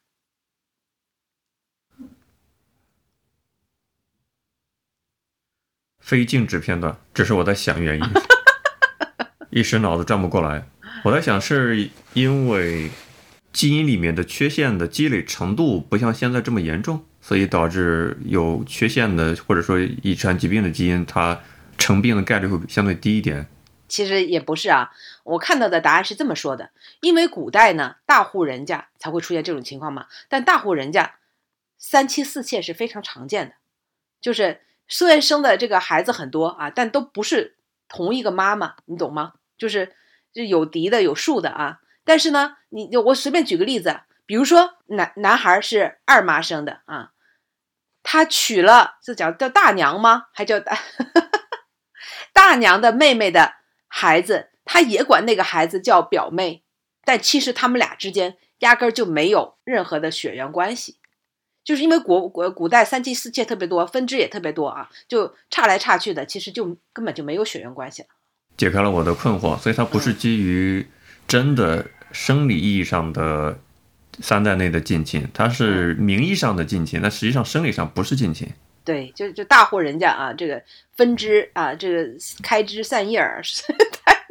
[5.99, 8.05] 非静止片段，这是我在想原因，
[9.49, 10.69] 一时脑子转不过来。
[11.03, 12.89] 我在想，是因为
[13.51, 21.41] 基因里面的缺陷的积累程度不像现在这么严重，所以导致有缺陷的或者说遗传疾病的基因，它
[21.75, 23.47] 成病的概率会相对低一点。
[23.87, 24.91] 其实也不是啊，
[25.23, 26.69] 我看到的答案是这么说的：
[27.01, 30.05] 因为古代呢，大户人家才会出现这种情况嘛。
[30.29, 31.15] 但大户人家
[31.79, 33.55] 三妻四妾是非常常见的，
[34.21, 34.61] 就是。
[34.87, 37.55] 虽然生的这个孩子很多啊，但都不是
[37.89, 39.33] 同一个妈妈，你懂吗？
[39.57, 39.93] 就是
[40.31, 41.79] 就有嫡的有庶的啊。
[42.03, 47.13] 但是呢，你就我随便举个例子，比如说男男孩是二妈生的啊，
[48.07, 50.25] 他娶了这叫叫大娘吗？
[50.31, 50.77] 还叫大？
[52.31, 53.55] 大娘的妹妹的
[53.87, 56.63] 孩子，他也管那个孩子叫表妹，
[57.03, 60.99] 但其实他们俩之间压根儿就没有任何的血缘关系，
[61.63, 68.09] 就是因为国国古代三妻四妾特别多，分支也特别多啊，就差来差去的，其实就根本就没有血缘关系了。
[68.55, 70.87] 解开了我的困惑，所以它不是基于
[71.27, 73.59] 真的生理意义上的
[74.21, 78.47] 三代内的近亲，他是名义上的近亲，但实际上生理上不是近亲。
[78.83, 80.61] 对，就就大户人家啊，这个
[80.95, 82.11] 分支啊，这个
[82.43, 83.41] 开枝散叶儿，
[84.05, 84.27] 太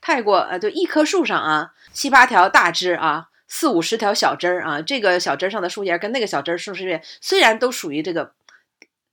[0.00, 8.34] 太过啊，就一棵树上啊，七八条大枝啊，四五十条小枝儿啊，这个小枝儿上的树叶跟那个小枝儿树叶虽然都属于这个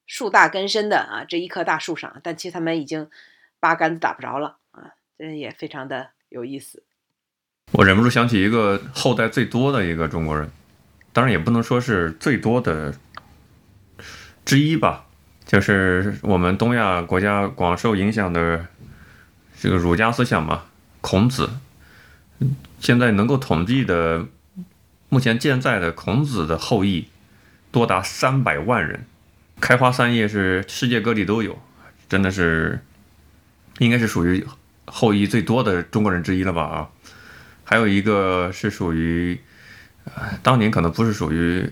[0.08, 3.10] 树大根深的啊这一棵大树上，但其实他们已经
[3.60, 6.84] 八竿子打不着了啊，这也非常的有意思。
[7.74, 10.50] 我忍不住想起一个后代最多的一个中国人，
[11.12, 12.96] 当然也不能说是最多的
[14.46, 15.06] 之一吧，
[15.46, 18.68] 就是我们东亚国家广受影响的
[19.60, 20.64] 这个儒家思想嘛，
[21.02, 21.50] 孔子。
[22.80, 24.26] 现在能够统计的，
[25.10, 27.10] 目前健在的孔子的后裔
[27.72, 29.06] 多达三百万人，
[29.60, 31.60] 开花散叶是世界各地都有，
[32.08, 32.80] 真的是
[33.80, 34.46] 应该是属于
[34.86, 36.90] 后裔最多的中国人之一了吧啊。
[37.70, 39.38] 还有一个是属于，
[40.06, 41.70] 呃，当年可能不是属于，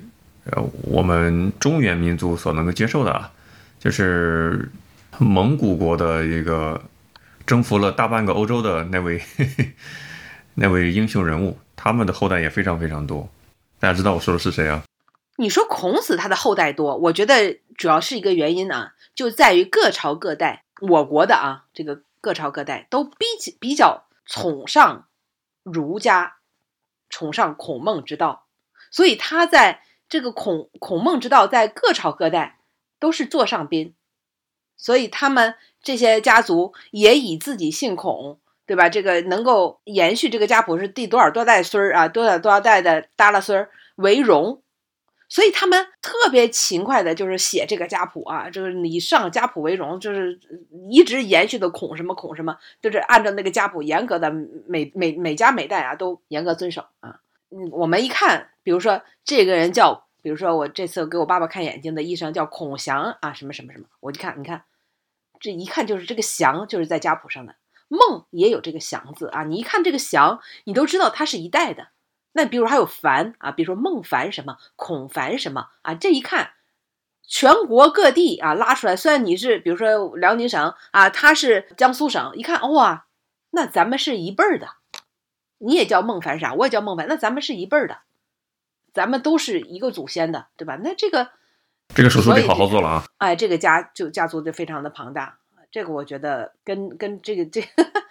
[0.52, 3.32] 呃，我们中原民族所能够接受的啊，
[3.80, 4.70] 就是
[5.20, 6.84] 蒙古国的一个
[7.46, 9.22] 征服了大半个欧洲的那位
[10.56, 13.30] 那位英雄人物，他们的后代也非常非常多。
[13.80, 14.84] 大家知道我说的是谁啊？
[15.38, 23.26] 你说孔子他的后代多，我觉得主要是一个原因啊，就在于各朝各代，我国的啊，这个各朝各代都比
[23.62, 25.06] 比较崇尚。
[25.66, 26.38] 儒家
[27.10, 28.46] 崇尚孔孟之道，
[28.92, 32.60] 所以他在这个孔孔孟之道在各朝各代
[33.00, 33.96] 都是座上宾，
[34.78, 38.90] 所以他们这些家族也以自己姓孔，对吧？
[38.90, 44.62] 这个能够延续这个家谱是第多少多代孙儿啊，多少多少代的耷拉孙儿为荣。
[45.28, 50.40] 所以他们特别勤快的，就是写这个家谱啊，就是以上家谱为荣，就是
[50.90, 54.32] 一直延续的孔什么孔什么，就是按照那个家谱严格的
[54.68, 57.20] 每每每家每代啊都严格遵守啊。
[57.50, 64.64] 嗯，我们一看，比如说这个人叫，比如说我这次给我爸爸看眼睛的医生叫孔祥啊，什么什么什么，我就看，你看，
[65.40, 67.56] 这一看就是这个祥就是在家谱上的，
[67.88, 71.88] 孟也有这个祥字啊，你一看这个祥，你都知道它是一代的。
[72.38, 76.52] 那比如还有樊啊，比如说孟凡什么，孔凡什么啊，这一看，
[77.26, 78.96] 全国各地啊拉出来。
[78.98, 83.06] 虽然你是比如说辽宁省啊，他是江苏省，一看哇，
[83.52, 84.68] 那咱们是一辈儿的，
[85.60, 88.00] 你也叫孟凡啥，我也叫孟凡，那咱们是一辈儿的，
[88.94, 90.78] 咱们都是一个祖先的，对吧？
[90.84, 91.30] 那这个
[91.96, 93.06] 这个手术得好好做了啊！
[93.20, 95.38] 哎，这个家就家族就非常的庞大。
[95.76, 97.62] 这个我觉得跟跟这个这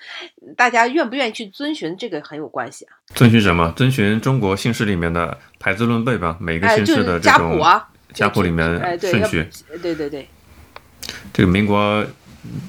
[0.54, 2.92] 大家愿不愿意去遵循这个很有关系啊。
[3.14, 3.72] 遵循什么？
[3.74, 9.48] 遵循中国姓氏里面的排字论辈吧，每个姓氏的这种家谱啊，家谱里面顺序。
[9.80, 10.28] 对对对。
[11.32, 12.04] 这个民国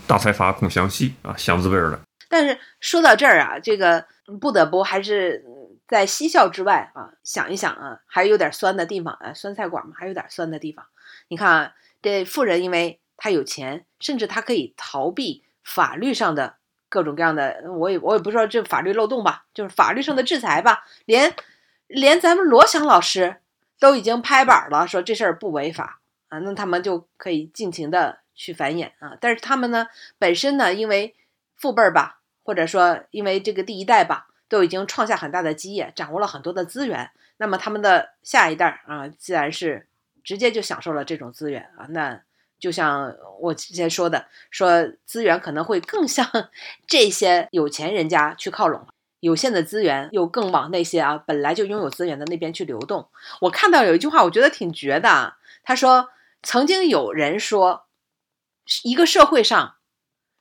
[0.07, 1.99] 大财阀孔祥熙啊，祥字辈儿的。
[2.29, 4.05] 但是说到这儿啊，这个
[4.39, 5.43] 不得不还是
[5.89, 10.85] 在嬉笑之外啊，想一想啊，还有点酸的地方啊，酸菜馆嘛，还有点酸的地方。
[11.27, 12.97] 你看啊，这富人因为。
[13.17, 16.57] 他有钱，甚至他可以逃避法律上的
[16.89, 20.85] 各种各样的，我也我也不知道这法律漏洞吧，就是法律上的制裁吧。
[21.05, 21.33] 连
[21.87, 23.37] 连咱们罗翔老师
[23.79, 25.99] 都已经拍板了，说这事儿不违法
[26.29, 29.17] 啊，那他们就可以尽情的去繁衍啊。
[29.19, 29.87] 但是他们呢，
[30.19, 31.15] 本身呢，因为
[31.55, 39.87] 父辈儿吧，或者说因为这个第一代吧，都已经创下很大的基业，掌握了很多的资源，那么他们的下一代啊，自然是
[40.23, 42.21] 直接就享受了这种资源啊，那。
[42.57, 46.25] 就像我之前说的，说资源可能会更向
[46.87, 48.87] 这些有钱人家去靠拢，
[49.19, 53.09] 有限的资源又更往那些啊本来就拥有资源的那边去流动。
[53.41, 55.35] 我看到有一句话，我觉得挺绝的。
[55.63, 56.09] 他说，
[56.41, 57.87] 曾经有人说，
[58.83, 59.75] 一个社会上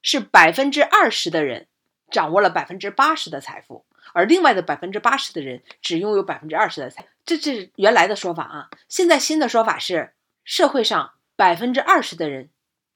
[0.01, 1.67] 是百分之二十的人
[2.11, 7.07] 掌握了百分之八十的财富，而另外的百分之八十的人只拥有百分之二十的财。
[7.27, 8.71] 这是原来的说法啊。
[8.89, 11.13] 现在新的说法是，社会上。
[11.37, 12.51] 百分之二十的人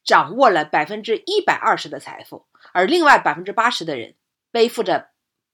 [0.04, 4.14] 掌握了百分之一百二十的财富，而另外百分之八十的人
[4.50, 5.08] 背负着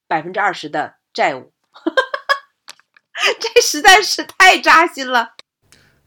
[0.07, 1.53] 百分之二十的债务，
[3.41, 5.35] 这实在是太扎心了。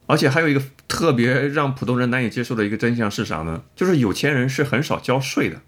[0.06, 3.64] 而且还有一个特别让普通人难以接受的一个真相是啥呢？
[3.76, 5.60] 就是有钱人是很少交税的，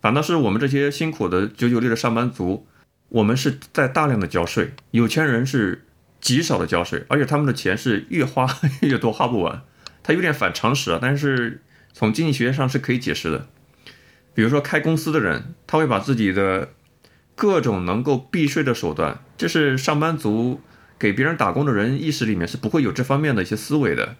[0.00, 2.68] 反倒是我们这些辛苦的九九六的上班族，
[3.08, 5.88] 我们是在大量的交税，有钱人是
[6.20, 8.46] 极少的交税，而且他们的钱是越花
[8.82, 9.64] 越多，花不完。
[10.02, 11.62] 它有点反常识啊，但是
[11.92, 13.48] 从经济学上是可以解释的。
[14.34, 16.70] 比如说开公司的人，他会把自己的
[17.34, 20.60] 各种能够避税的手段，这是上班族
[20.98, 24.16] 给别人打工的人意识里面是不会有这方面的一些思维的。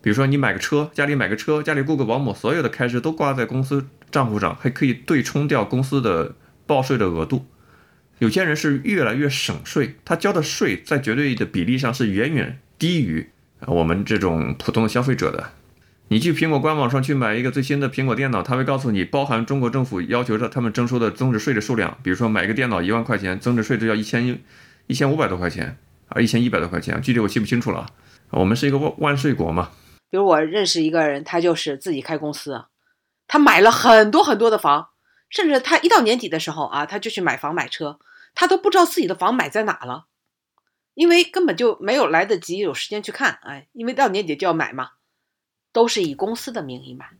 [0.00, 6.34] 比如说你买个车，家里买个车，家里雇个保姆，所有的开支都挂在公司账户上，还可以对冲掉公司的
[6.66, 7.46] 报税的额度。
[8.18, 13.28] 有些人是越来越省税，他交的税在绝对的比例上是远远低于
[13.66, 15.52] 我们这种普通的消费者的。
[16.08, 21.98] 你去苹果官网上去买一个最新的苹果电脑，他会告诉你包含中国政府要求的他们征收的增值税的数量。
[22.02, 24.38] 比如说买一个电脑一万块钱，增值税就要一千
[24.86, 25.76] 一千五百多块钱，
[26.08, 27.86] 啊一千一百多块钱，具体我记不清楚了。
[28.30, 29.70] 我们是一个万万税国嘛。
[30.10, 32.66] 比如我认识一个人，他就是自己开公司，
[33.26, 34.88] 他买了很多很多的房。
[35.28, 37.98] 甚至他一到年底的时候啊，他就去买房买车，
[38.36, 40.04] 他都不知道自己的房买在哪了，
[40.96, 43.38] 因为根本就没有来得及有时间去看。
[43.42, 44.92] 哎，因为到年底就要买嘛，
[45.70, 47.10] 都是以公司的名义买，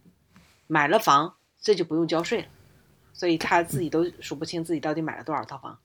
[0.66, 2.46] 买了房这就不用交税了，
[3.12, 5.78] 所以他自己都数不清自己到底买了多少套房。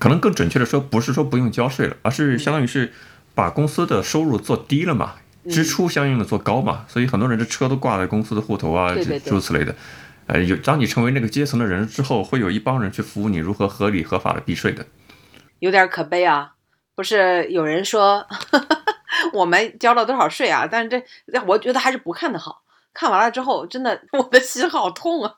[0.00, 2.92] 可能更准确的说，不是说不用交税了，而是相当于是
[3.34, 5.16] 把公司的收入做低了嘛，
[5.50, 9.76] 支出相应的做高嘛，所以很多人的车都挂在公司的户头啊，诸如此类的。
[10.26, 14.86] 呃，有当你成为那个阶层的人之后，会有一帮人去服务你如何合理合法的避税的，
[15.60, 16.55] 有点可悲啊！
[16.96, 18.26] 不是有人说
[19.32, 20.66] 我们交了多少税啊？
[20.68, 21.04] 但是这
[21.44, 22.62] 我觉得还是不看的好。
[22.92, 25.34] 看完了之后，真的 我的心好痛啊！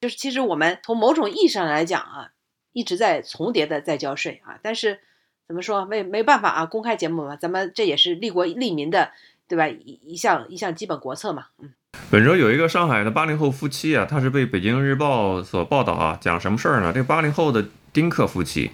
[0.00, 2.30] 就是其实我们从某种意义上来讲啊，
[2.72, 5.00] 一直在重叠的在交税啊，但是
[5.48, 6.64] 怎么说没没办法啊？
[6.64, 9.10] 公开节目嘛，咱们这也是利国利民的，
[9.48, 9.68] 对吧？
[9.68, 11.72] 一一项一项基本国策嘛，嗯。
[12.08, 16.92] 本周有一个上海的八零后夫妻啊，他是被北京日报所报道啊，讲什么事儿呢？
[16.94, 18.70] 这八零后的丁克夫妻，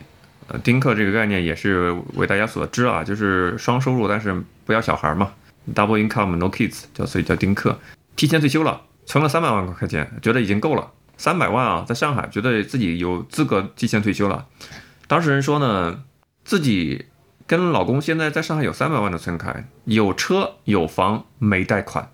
[0.48, 5.32] 呃，丁克这个概念也是为大家所知啊，就是双收入但是不要小孩嘛
[5.74, 7.78] ，double income no kids，叫所以叫丁克，
[8.14, 14.46] 提前退休了，存了三百万块钱，觉得已经够了，三百万啊，在上海觉得自己有资格提前退休了。
[15.08, 16.04] 当事人说呢，
[16.44, 17.06] 自己
[17.48, 22.10] 跟老公现在在上海有三百万的存款，有车有房没贷款。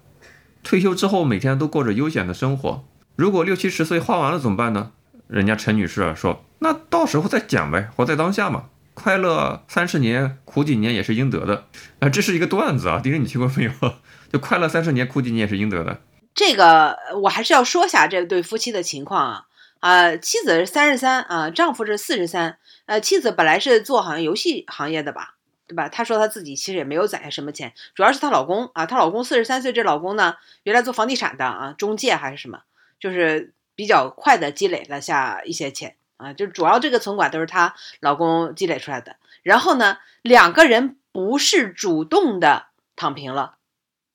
[0.62, 2.84] 退休之后每天都过着悠闲的生活，
[3.16, 4.92] 如果六七十岁花完了怎么办呢？
[5.32, 11.66] 人家陈女士啊说，那到时候再讲呗，活在当下嘛，快乐三十年，苦几年也是应得的。
[12.00, 13.72] 啊，这是一个段子啊，迪生你听过没有？
[14.30, 16.00] 就快乐三十年，苦几年也是应得的。
[16.34, 19.46] 这个我还是要说下这对夫妻的情况啊，
[19.80, 25.36] 啊，妻子是三十三啊，丈夫是四十三，呃，妻子本来是做好像游戏行业的吧。
[25.68, 25.88] 对吧？
[25.88, 28.84] 她说她自己其实也没有攒下什么钱，主要是她老公啊。
[28.84, 32.60] 她老公四十三岁，这老公呢，原来做房地产的啊，中介还是什么，
[33.00, 36.32] 就是比较快的积累了下一些钱啊。
[36.32, 39.16] 就主要这个存款都是她老公积累出来的。
[39.42, 43.56] 然后呢，两个人不是主动的躺平了，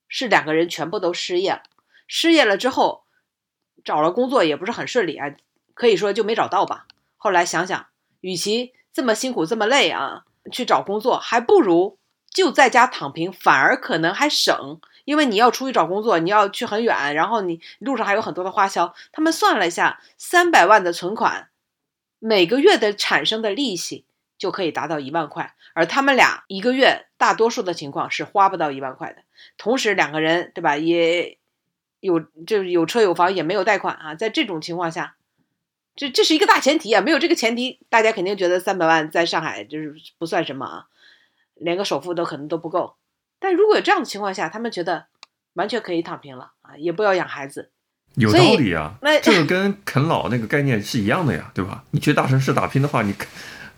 [0.08, 1.64] 是两个人全部都失业了。
[2.08, 3.04] 失业了之后，
[3.84, 5.36] 找了工作也不是很顺利啊，
[5.74, 6.88] 可以说就没找到吧。
[7.18, 7.88] 后来想想，
[8.22, 10.24] 与其这么辛苦这么累啊。
[10.50, 11.98] 去找工作还不如
[12.30, 18.94] 就在家躺平，反而可能还省，因为你要出去找工作，你要去很远，然后你路上还有很多的花销。
[19.14, 21.48] 他们算了一下，三百万的存款，
[22.20, 24.04] 每个月的产生的利息
[24.38, 29.20] 就可以达到一万块，而他们俩一个月大多数的情况是花不到一万块的。
[29.58, 31.38] 同时两个人对吧，也
[32.02, 35.16] 有就是有车有房，也没有贷款啊，在这种情况下。
[35.96, 40.86] 这这是一个大前提啊，没有这个前提，大家肯定觉得三百万在上海就是不算什么啊，
[41.56, 42.98] 连个首付都可能都不够。
[43.40, 45.08] 但如果有这样的情况下，他们觉得
[45.54, 47.72] 完全可以躺平了啊，也不要养孩子，
[48.16, 48.96] 有道理啊。
[49.02, 51.84] 那这个跟啃老那个概念是一样的呀，对吧？
[51.92, 53.14] 你去大城市打拼的话，你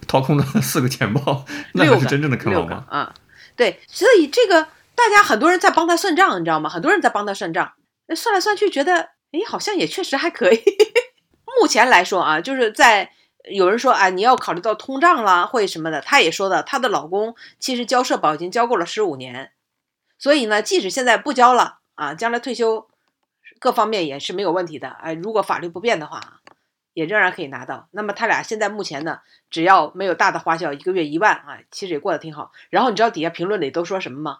[0.07, 2.85] 掏空了 四个钱包，那才是真正的啃老吗？
[2.89, 3.13] 啊，
[3.55, 4.63] 对，所以这个
[4.95, 6.69] 大家很多人在帮他算账，你知道吗？
[6.69, 7.73] 很多人在帮他算账，
[8.15, 8.95] 算来算去觉得，
[9.31, 10.63] 哎，好像也确实还可以。
[11.59, 13.11] 目前来说啊，就是在
[13.49, 16.01] 有人说啊，你要考虑到通胀啦，或什么的。
[16.01, 19.51] 她也说的，她的老公其实交社保已经交够了十五年，
[20.17, 22.87] 所以呢，即使现在不交了啊，将来退休
[23.59, 24.89] 各方面也是没有问题的。
[24.89, 26.41] 哎，如果法律不变的话，
[26.93, 27.87] 也仍然可以拿到。
[27.91, 29.19] 那么他俩现在目前呢，
[29.49, 32.51] 只要没有大的花销，一个月一万啊，其实也过得挺好。
[32.69, 34.39] 然后你知道底下评论里都说什么吗？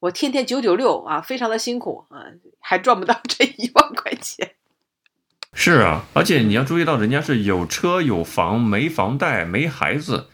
[0.00, 2.24] 我天天九九六啊，非常的辛苦啊，
[2.58, 4.54] 还赚不到这一万块钱。
[5.62, 10.28] 是啊，而且你要注意到，人家是有车有房，没房贷，没孩子。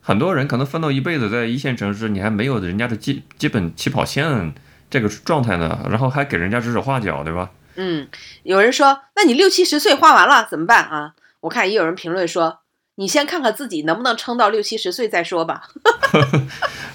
[0.00, 4.52] 很多人可能奋斗一辈子，在一线城市，你还没有人家的基基本起跑线
[4.90, 7.50] 这个状态呢，然后还给人家指手画脚，对吧？
[7.76, 8.08] 嗯，
[8.42, 11.12] 有人说，那你六七十岁花完了怎么办啊？
[11.42, 12.58] 我看也有人评论说，
[12.96, 15.62] 你先看看自己能不能撑到六七十岁再说吧。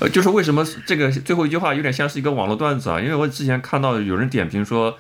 [0.02, 3.00] 呃， 就是为什么这个最后一句话有点像是一个网络段子啊？
[3.00, 4.98] 因为我之前看到有人点评说。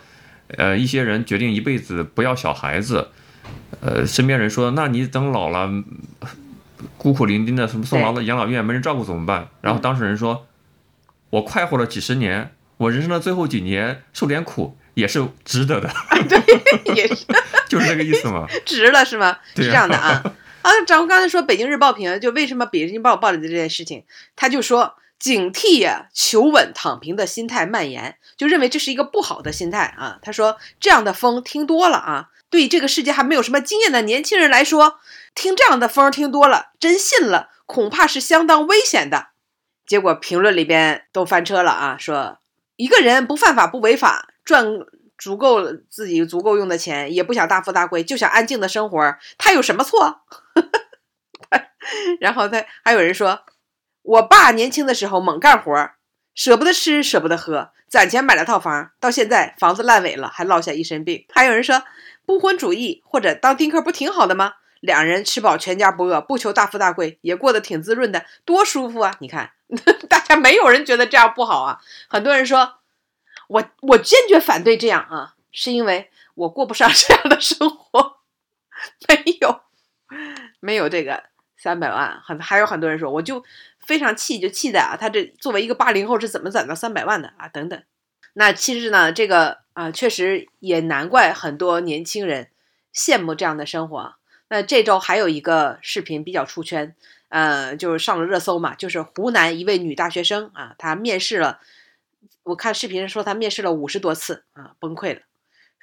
[0.57, 3.09] 呃，一些人决定一辈子不要小孩子，
[3.79, 5.69] 呃，身边人说，那你等老了，
[6.97, 9.47] 孤苦伶仃的什么送老了养老院没人照顾怎么办？
[9.61, 10.47] 然后当事人说，
[11.29, 15.89] 我快活了几十年，我人生的最后几年受点苦也是值得的，
[16.27, 17.25] 对，也是
[17.69, 18.47] 就是这个意思嘛。
[18.65, 19.37] 值了是吗？
[19.55, 20.23] 是这样的啊。
[20.61, 24.03] 啊，张红刚才说《北京日报》评就为什么《北京日报》报的这件事情，
[24.35, 30.17] 他就说警惕呀、求稳躺平的心态蔓延，就认为这是一个不好的心态啊。
[30.23, 34.99] 他说这样的风听多了啊，对这个世界还没有什么经验的年轻人来说，
[35.35, 39.27] 听这样的风听多了，真信了，恐怕是相当危险的。
[39.85, 42.39] 结果评论里边都翻车了啊，说
[42.77, 44.65] 一个人不犯法不违法，赚
[45.19, 50.21] 足够自己足够用的钱，也不想大富大贵，就想安静的生活，他有什么错？
[52.19, 53.43] 然后他还有人说，
[54.03, 55.91] 我爸年轻的时候猛干活，
[56.33, 61.25] 舍不得吃，舍不得喝，攒钱买了套房，到现在房子烂尾了，还落下一身病。
[61.33, 61.83] 还有人说，
[62.25, 64.55] 不婚主义或者当丁克不挺好的吗？
[64.79, 69.15] 两人吃饱全家不饿，不求大富大贵，也过得挺滋润的，多舒服啊！
[69.19, 69.51] 你看，
[70.09, 71.79] 大家没有人觉得这样不好啊。
[72.09, 72.79] 很多人说，
[73.47, 78.17] 我我坚决反对这样啊，是因为我过不上这样的生活，
[79.07, 79.61] 没有
[80.59, 81.25] 没有这个
[81.55, 83.43] 三百万，很还有很多人说，我就
[83.91, 87.49] 非常气，就气在啊，他这作为一个八零后是怎么攒到三百万的啊？
[87.49, 87.83] 等等。
[88.31, 92.49] 那其实呢，这个啊、确实也难怪很多年轻人
[92.95, 94.15] 羡慕这样的生活。
[94.47, 96.95] 那这周还有一个视频比较出圈，
[97.27, 101.59] 呃，就是上了热搜嘛，就是湖南一位女大学生啊，她面试了，
[102.43, 105.23] 我看视频说她面试了五十多次啊，崩溃了，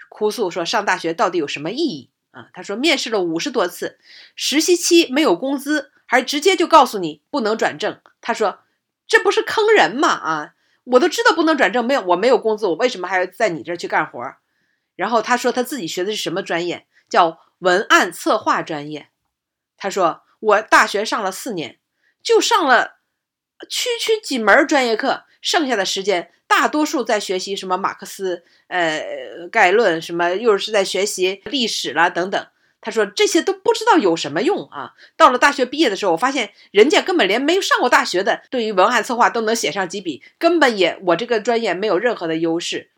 [0.08, 2.48] 哭诉说上大学到底有什么意义啊？
[2.54, 3.98] 她说面试了五十多次，
[4.34, 8.00] 实习期没有工资，还直接就告诉你不能转正。
[8.22, 8.60] 他说
[9.06, 10.08] 这不是坑人吗？
[10.08, 10.54] 啊，
[10.84, 14.20] 我都知道不能转正，没有我没有工资，我为什么还要在你这儿去干活？
[14.96, 19.10] 然后他说他自己学的是什么专业，叫文案策划专业。
[19.76, 21.78] 他说我大学上了四年，
[22.22, 22.98] 就上了
[23.68, 32.46] 区区几门专业课，剩下的时间大多数在学习什么马克思呃概论，什么又是在学习历史啦等等。
[32.80, 34.94] 他说这些都不知道有什么用啊！
[35.16, 42.90] 到了大学毕业的时候，我发现人家根本连没有上过大学的，对于文案策划都能写上几笔，根本也我这个专业没有任何的优势，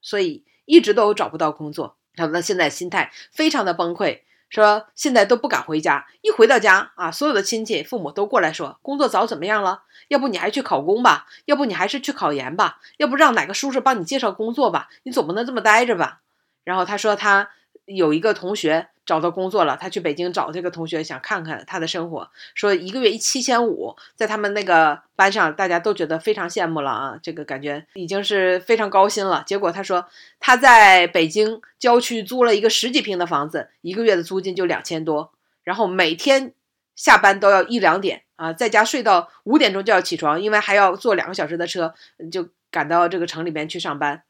[0.00, 1.98] 所以一直都找不到工作。
[2.14, 9.82] 他说现在心态非常的崩溃，说现在都不敢回家，一回到家啊，所有的亲戚父母都过来说工作找怎么样了？
[10.08, 11.26] 要不你还去考公吧？
[11.44, 12.80] 要不你还是去考研吧？
[12.96, 14.88] 要不让哪个叔叔帮你介绍工作吧？
[15.02, 16.22] 你总不能这么待着吧？
[16.64, 17.50] 然后他说他
[17.84, 29.44] 有一个同学找到工作了，他去北京找这个同学，想看看他的生活，说一个月一七千五，在他们那个班上，大家都觉得非常羡慕了啊，这个感觉已经是非常高薪了。
[29.46, 30.06] 结果他说
[30.40, 35.32] 他在北京郊区租了一个十几平的房子，一个月的租金就两千多，
[35.62, 36.52] 然后每天
[36.96, 41.94] 下班都要一两点啊，在家睡到五点钟就要起床，因为还要坐两个小时的车，
[42.32, 44.24] 就赶到这个城里边去上班。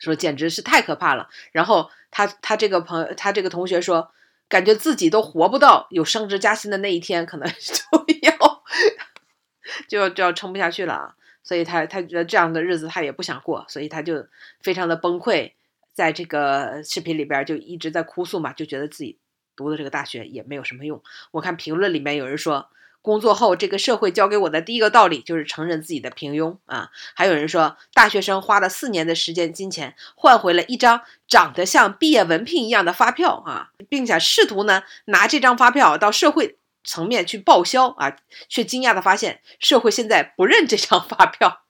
[0.00, 1.28] 说简直是太可怕了。
[1.52, 4.12] 然后他他这个朋友，他这个同学说，
[4.48, 8.62] 感觉自己都活不到有升职加薪的那一天，可能就要
[9.88, 11.16] 就要就要撑不下去了啊。
[11.42, 14.24] 所以他他觉得这样的日子他也不想过，所以他就
[14.60, 15.50] 非常的崩溃，
[15.92, 19.18] 在这个视频里边就一直在哭诉嘛，就觉得自己
[19.56, 21.02] 读的这个大学也没有什么用。
[21.32, 22.68] 我看评论里面有人说。
[23.02, 26.88] 工作后，这个社会教给我的第一个道理就是承认自己的平庸啊！
[27.14, 38.16] 还有人说，大学生花了四年的时间、金钱，换回了一张长得像毕业文凭一样的发票啊，并且试图呢拿这张发票到社会层面去报销啊，
[38.48, 41.64] 却惊讶的发现社会现在不认这张发票。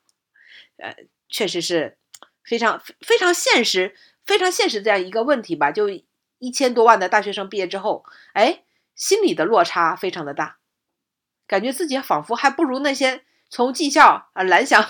[0.76, 0.94] 呃，
[1.30, 1.96] 确实是
[2.44, 3.94] 非常非常现实、
[4.26, 5.72] 非常现实这样一个问题吧？
[5.72, 5.88] 就
[6.38, 8.04] 一千多万的大学生毕业之后，
[8.34, 8.64] 哎，
[8.94, 10.58] 心理的落差非常的大。
[11.52, 14.82] 感觉自己仿佛还不如那些从技校啊、蓝翔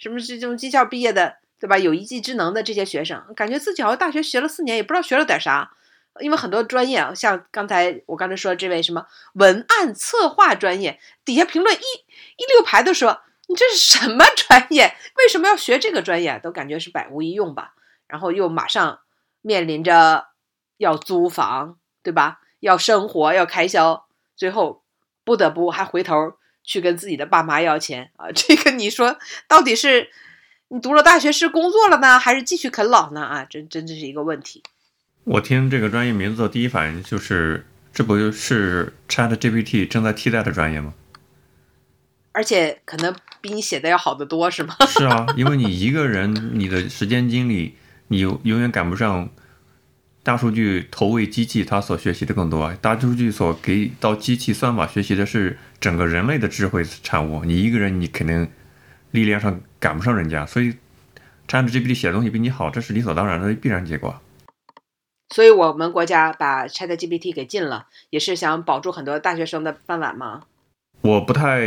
[0.00, 1.78] 什么这种技校毕业的，对吧？
[1.78, 5.70] 有一技之能的这些学生，感觉自己好像大学学了四年，也不知道学了点啥。
[6.18, 14.96] 因为很多专业啊，像刚才我刚才说这位什么文案策划专业，底下评论一一溜排都说你这是什么专业？
[15.18, 16.40] 为什么要学这个专业？
[16.42, 17.74] 都感觉是百无一用吧。
[18.08, 18.98] 然后又马上
[19.40, 20.26] 面临着
[20.78, 22.40] 要租房，对吧？
[22.58, 24.82] 要生活，要开销，最后。
[25.28, 26.32] 不得不还回头
[26.64, 28.32] 去跟自己的爸妈要钱啊！
[28.34, 30.08] 这个你说到底是
[30.68, 33.20] 你读了大学是工作了呢，还是继续啃老呢？
[33.20, 34.62] 啊，真真这是一个问题。
[35.24, 40.94] 我听这个专业名字的第一反应就是，这不就是 Chat GPT 正在替代的专业吗？
[42.32, 44.74] 而且可能比你写的要好得多，是吗？
[44.86, 47.76] 是啊，因为你一个人，你的时间精力
[48.08, 49.28] 你永永远赶不上
[50.28, 52.76] 大数据投喂机器它所学习的更多啊。
[52.82, 58.46] 大数据所给到机器算法学习的是整个人类的智慧产物，你一个人你肯定
[59.12, 60.74] 力量上赶不上人家，所以
[61.48, 64.20] ChatGPT 写的东西比你好，这是理所当然的必然结果。
[65.30, 70.42] 所以我们国家把 ChatGPT 给禁了，也是想保住很多大学生的饭碗吗？
[71.00, 71.66] 我不太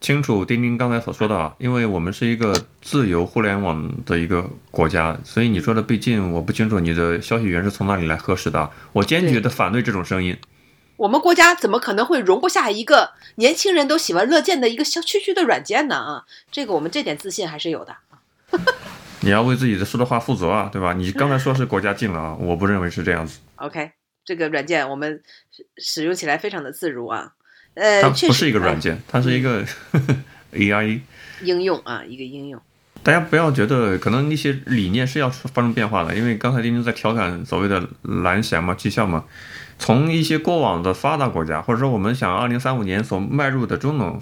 [0.00, 8.70] 清楚丁丁刚才所说的啊，因为我们是一个自由互联网的一个国家，所以你说的被禁，我不清楚你的消息源是从哪里来核实的。
[8.92, 10.36] 我坚决的反对这种声音。
[10.96, 15.96] 我们国家怎么可能会容不下一个年轻人都喜闻乐见的一个小区区的软件呢？
[15.96, 17.96] 啊，这个我们这点自信还是有的。
[19.20, 20.92] 你要为自己的说的话负责啊，对吧？
[20.92, 23.40] 你刚才说是国家禁了啊，我不认为是这样子。
[23.56, 23.92] OK，
[24.24, 27.32] 这个软件我们使使用起来非常的自如啊。
[27.76, 29.64] 呃，它不是一个软啊件，它是一个
[30.52, 31.00] AI。
[31.42, 32.60] 应用啊，一个应用。
[33.02, 39.24] 大家不要觉得可能一些理念是要发生变化的，因为刚才丁丁在调侃所谓的蓝翔嘛、绩效嘛，
[39.78, 44.20] 从一些过往的发达国家，或者说我们想二零三五年所迈入的中等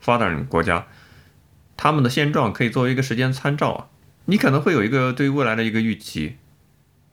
[0.00, 0.86] 发展国家，
[1.76, 3.86] 他们的现状可以作为一个时间参照啊。
[4.26, 6.36] 你可能会有一个对未来的一个预期，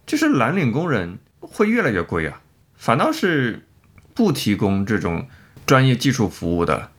[0.05, 2.41] 就是蓝领工人会越来越贵啊，
[2.75, 3.65] 反倒是
[4.13, 5.27] 不提供这种
[5.67, 6.89] 专业技术服务的，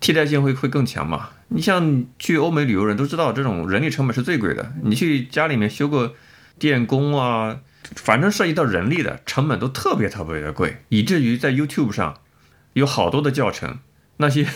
[0.00, 1.30] 替代性会会更强嘛。
[1.48, 4.72] 你像去欧美旅游人都知道，这种人力成本是最贵的。
[4.82, 6.14] 你去家里面修个
[6.58, 7.58] 电工啊，
[7.96, 12.20] 反正涉及到人力的成本都特别特别的贵，以至于在 YouTube 上
[12.72, 13.80] 有好多的教程，
[14.18, 14.46] 那些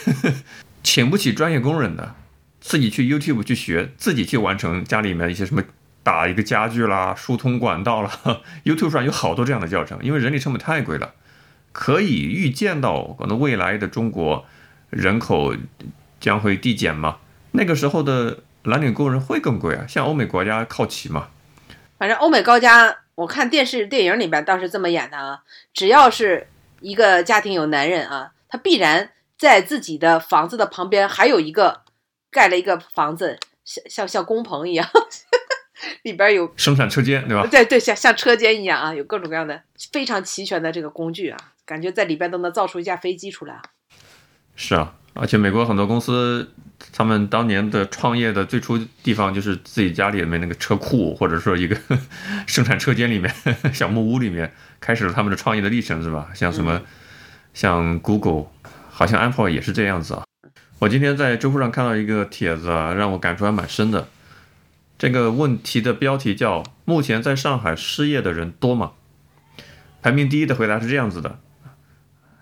[0.83, 2.15] 请不起专业工人的，
[2.61, 5.63] 自己去 YouTube 去学，自己去完成家里面一些什么
[6.03, 8.11] 打一个家具啦、疏通管道啦，
[8.65, 11.13] YouTube 上有好多这样的教程，因为人力成本太贵了。
[11.73, 14.47] 可以预见到，可能未来的中国
[14.91, 15.55] 人口
[16.21, 17.19] 将会递减嘛，
[17.53, 21.29] 那个时候的蓝领工人会更贵啊，向欧美国家靠齐嘛。
[21.99, 25.43] 反正欧美高家，我看电视电影里边倒是这么演的啊，
[25.73, 26.49] 只要是
[26.81, 31.83] 一个家庭有男人啊，他必然在自己的房子的旁边还有一个
[32.31, 34.89] 盖了一个房子，像像像工棚一样，
[36.03, 37.47] 里边有生产车间，对吧？
[37.51, 39.61] 对对，像像车间一样啊，有各种各样的
[39.93, 41.39] 非常齐全的这个工具啊，
[41.69, 43.63] 感觉在里边都能造出一架飞机出来啊。
[44.57, 46.51] 是啊，而且美国很多公司，
[46.95, 51.77] 他们当年的创业的最初地方就是自己家里面那个车库，或者说一个
[52.49, 53.31] 生产车间里面
[53.75, 54.51] 小木屋里面，
[54.81, 56.31] 开始了他们的创业的历程，是吧？
[56.35, 56.81] 像什么，
[57.53, 58.47] 像 Google，
[58.91, 60.25] 好像 Apple 也是这样子啊。
[60.79, 64.09] 我今天在知乎上看到一个帖子啊，让我感触还蛮深的。
[64.97, 68.93] 这个问题的标题叫“目前在上海失业的人多吗？”
[70.03, 71.39] 排名第一的回答是这样子的。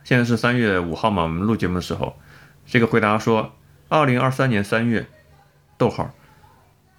[0.07, 2.16] 现在是三月五号嘛，我们录节目的时候，
[2.64, 3.57] 这个回答说，
[3.88, 5.09] 二零二三年三月，
[5.76, 6.14] 逗号，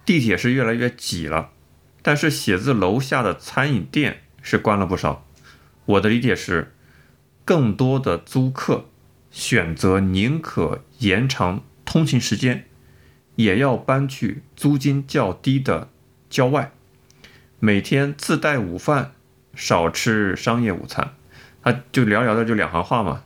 [0.04, 1.48] 地铁是越来越挤了，
[2.02, 5.24] 但是写字楼下的餐饮店是关了不少。
[5.86, 6.74] 我的理解是，
[7.46, 8.84] 更多的租客
[9.30, 12.66] 选择宁可延长通勤时间，
[13.36, 15.88] 也要搬去租金较低的
[16.28, 16.72] 郊外，
[17.58, 19.12] 每天自带午饭，
[19.54, 21.14] 少吃商业午餐。
[21.62, 23.24] 他就聊聊的就两行话嘛，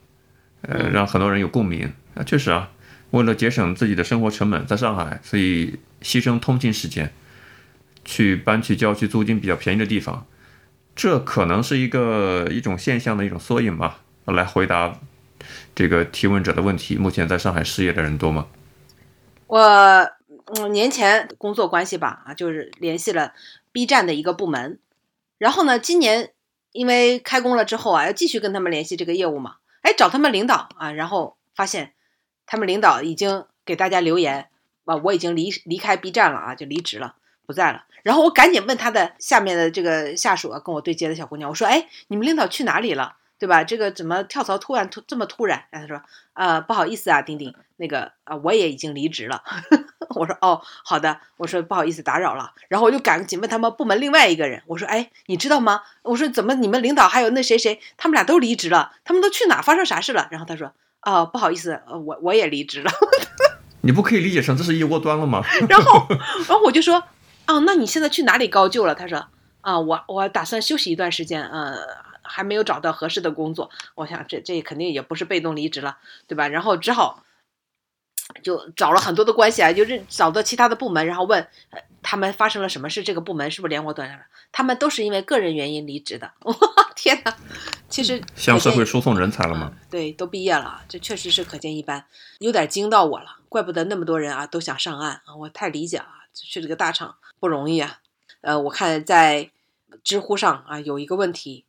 [0.62, 2.22] 呃，让很多人有共鸣啊。
[2.22, 2.70] 确实啊，
[3.10, 7.12] 为了节省自己的生活成本，在上海，所以牺牲通勤时间，
[8.04, 10.26] 去搬去郊区租金比较便宜的地方，
[10.96, 14.00] 这可能是一个一种现象的一种缩影吧。
[14.24, 14.98] 来回答
[15.74, 18.46] 这个提问者的问题：目前在上海失业的人多吗？
[19.46, 23.32] 我嗯年前工作关系吧啊，就是联系了
[23.70, 24.78] B 站的一个部门，
[25.38, 26.31] 然后呢，今年
[26.72, 31.92] 因为开工了之后啊，要继续跟他们联系这个业务嘛，哎，找他们领导啊，然后发现
[32.46, 34.48] 他们领导已经给大家留言
[34.84, 37.14] 啊，我已经离离开 B 站了啊，就离职了，
[37.46, 37.84] 不在了。
[38.02, 43.16] 然后我赶紧问他的下面的这个下属啊，跟我对接的小姑娘，我说，哎，你们领导去哪里了？
[43.38, 43.64] 对吧？
[43.64, 45.64] 这个怎么跳槽突然突这么突然？
[45.70, 46.04] 然后他说，
[46.34, 49.42] 呃，不好意思啊，丁丁，那个啊、我也已经离职了。
[50.14, 51.20] 我说哦，好的。
[51.36, 52.52] 我说不好意思打扰了。
[52.68, 55.82] 然后我就赶紧问他们部门另外一个人，我说哎，你知道吗？
[56.02, 59.60] 我说怎么你们领导还有那谁谁，他们俩都离职了，他们都去哪？
[59.60, 60.28] 发生啥事了？
[60.30, 62.90] 然后他说啊、不好意思，呃，我我也离职了。
[63.82, 65.42] 你不可以理解成这是一窝端了吗？
[65.68, 67.02] 然后然后我就说
[67.46, 68.94] 啊，那你现在去哪里高就了？
[68.94, 69.26] 他说
[69.62, 71.74] 啊，我我打算休息一段时间，呃，
[72.22, 73.70] 还没有找到合适的工作。
[73.96, 75.98] 我想这这肯定也不是被动离职了，
[76.28, 76.46] 对吧？
[76.46, 77.24] 然后只好
[78.42, 84.24] 就找了很多的关系啊，就是找到其他的部门，然后问、呃、他们发生了什么事，这个部门是不是连我端上了？
[84.52, 86.30] 他们都是因为个人原因离职的。
[86.40, 86.54] 哇，
[86.94, 87.36] 天哪！
[87.88, 89.72] 其实向社会输送人才了吗？
[89.90, 92.04] 对，都毕业了，这确实是可见一斑，
[92.38, 93.38] 有点惊到我了。
[93.48, 98.00] 怪不得那么多人啊都想上岸啊，我太理解了，去这个大厂不容易啊。
[98.40, 99.50] 呃，我看在
[100.02, 101.66] 知乎上啊有一个问题，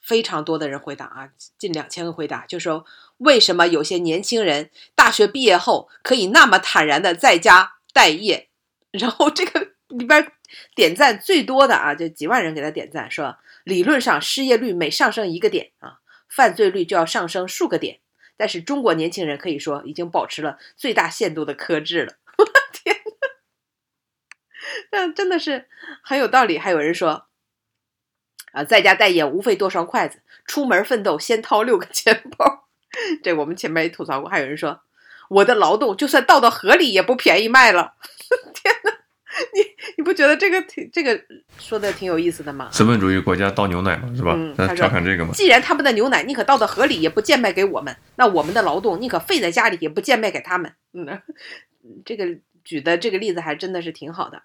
[0.00, 1.28] 非常多的人回答啊，
[1.58, 2.84] 近两千个回答，就说
[3.18, 8.48] 为什么有些年轻人大学毕业后可以那么坦然的在家待业？
[8.90, 10.32] 然后这个里边
[10.74, 15.98] 点赞最多的啊，就几万人给他点赞，说理论上失业率每上升一个点啊，
[16.28, 18.00] 犯罪率就要上升数个点。
[18.36, 22.14] 但是中国年轻人可以说已经保持了最大限度的克制了。
[22.36, 22.96] 我天
[24.90, 25.68] 呐，真的是
[26.02, 26.58] 很有道理。
[26.58, 27.26] 还有人说，
[28.52, 32.63] 啊，在家待业无非多双筷子，出门奋斗先掏六个钱包。
[33.22, 34.28] 这我们前面也吐槽过。
[34.28, 34.80] 还有人说，
[35.28, 37.94] 我的劳动就算倒到河里也不便宜卖了。
[38.54, 38.90] 天哪！
[39.52, 39.60] 你
[39.96, 41.20] 你不觉得这个挺这个
[41.58, 42.68] 说的挺有意思的吗？
[42.70, 44.36] 资本主义国家倒牛奶嘛，是吧？
[44.56, 45.32] 那调侃这个嘛。
[45.34, 50.72] 既然他们的牛奶宁可倒到河里，也不贱卖给我们，那我们的劳动宁可废在家里，也不贱卖给他们。
[50.92, 51.20] 嗯，
[52.04, 52.26] 这个
[52.62, 54.40] 举的这个例子还真的是挺好的。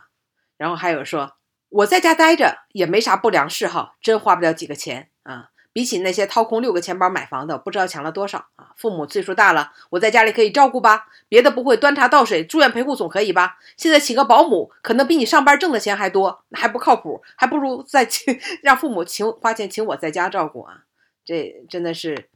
[0.58, 1.34] 然后还有说，
[1.70, 5.52] 我在家待着也没啥不良嗜好，真花不了几个钱啊。
[5.72, 8.74] 比起那些掏空六个钱包买房的，不知道强了多少啊！
[8.76, 13.58] 父母岁数大了，我在家里可以照顾吧，别的不会，端茶倒水、住院陪护总可以吧？
[13.78, 20.86] 现在请个保姆，可能比你上班挣的钱还多，还不靠谱，还不如再请 让父母请花钱请我在家照顾啊！
[21.24, 22.30] 这真的是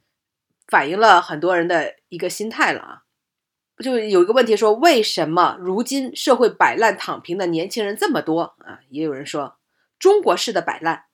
[0.67, 3.01] 反映了很多人的一个心态了啊！
[3.83, 8.79] 就有一个问题说，为什么如今社会摆烂躺平的年轻人这么多啊？
[8.89, 9.57] 也有人说，
[9.97, 11.05] 中国式的摆烂。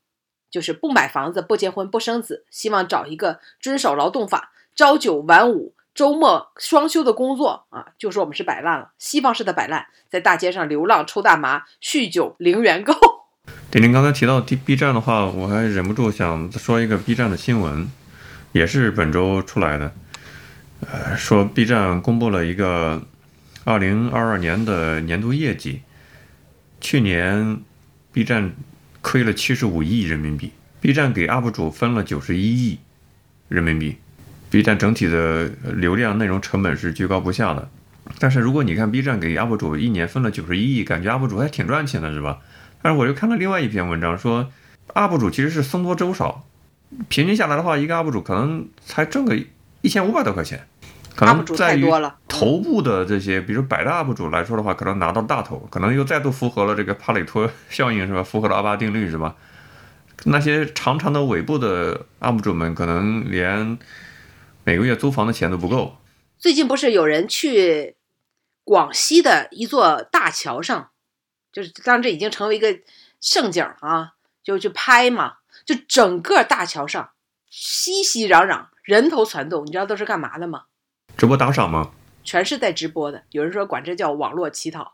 [0.49, 7.87] 就是不买房子、不结婚、不生子，希望找一个遵守劳动法、朝九晚五、周末双休的工作啊！
[7.97, 12.93] 就说我们是摆烂了，西方式的摆烂，在大街上流浪、抽大麻、酗酒、零元购。
[13.69, 17.91] 丁丁刚才提到 B B 站的话，我还忍不住想说一个 B 站的新闻，
[18.51, 19.91] 也是本周出来的。
[20.81, 23.01] 呃，说 B 站公布了一个
[23.65, 25.81] 二零二二年的年度业绩，
[26.79, 27.61] 去年
[28.11, 28.55] B 站。
[29.01, 32.79] 亏了七十五亿人民币，B 站给 UP 主分了九十一亿
[33.47, 33.97] 人民币
[34.49, 35.45] ，B 站整体的
[35.75, 37.69] 流量内容成本是居高不下的。
[38.17, 42.39] 但是如果你看 B 站给 UP 主一年分了九十一亿，感觉 UP 主还挺赚钱的，是吧？
[42.81, 44.51] 但是我又看了另外一篇文章，说
[44.93, 46.45] UP 主其实是僧多粥少，
[47.07, 49.37] 平均下来的话，一个 UP 主可能才挣个
[49.81, 50.67] 一千五百多块钱。
[51.15, 51.85] 可能在于
[52.27, 58.23] 头部的这些，比如百大 UP 主来说的话，可能拿到大头，可能又再度符合了这个帕累托 效应，是吧？
[58.23, 59.35] 符合了阿巴定律，是吧？
[60.25, 63.77] 那些长长的尾部的 UP 主们，可能连
[64.63, 65.97] 每个月租房的钱都不够。
[66.37, 67.95] 最近不是有人去
[68.63, 70.89] 广西的一座大桥上，
[71.51, 72.79] 就是当然这已经成为一个
[73.19, 77.09] 盛景啊，就去拍嘛，就整个大桥上
[77.49, 80.63] 熙熙攘攘，人头攒动，你知道都是干嘛的吗？
[81.19, 81.91] 直播打赏吗？
[82.23, 83.25] 全是在直播的。
[83.31, 84.93] 有人说管这叫网络乞讨，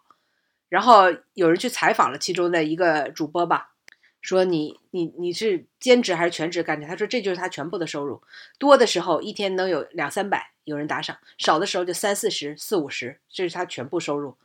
[0.70, 1.04] 然后
[1.36, 3.74] 有人去采访了其中的一个主播吧，
[4.22, 6.88] 说你你你是兼职还是全职干的？
[6.88, 8.24] 他说这就是他全部的收入，
[8.58, 14.36] 多的时候一天能有两三百有人打赏，少的时候就三四十、四五十，这是他全部收入。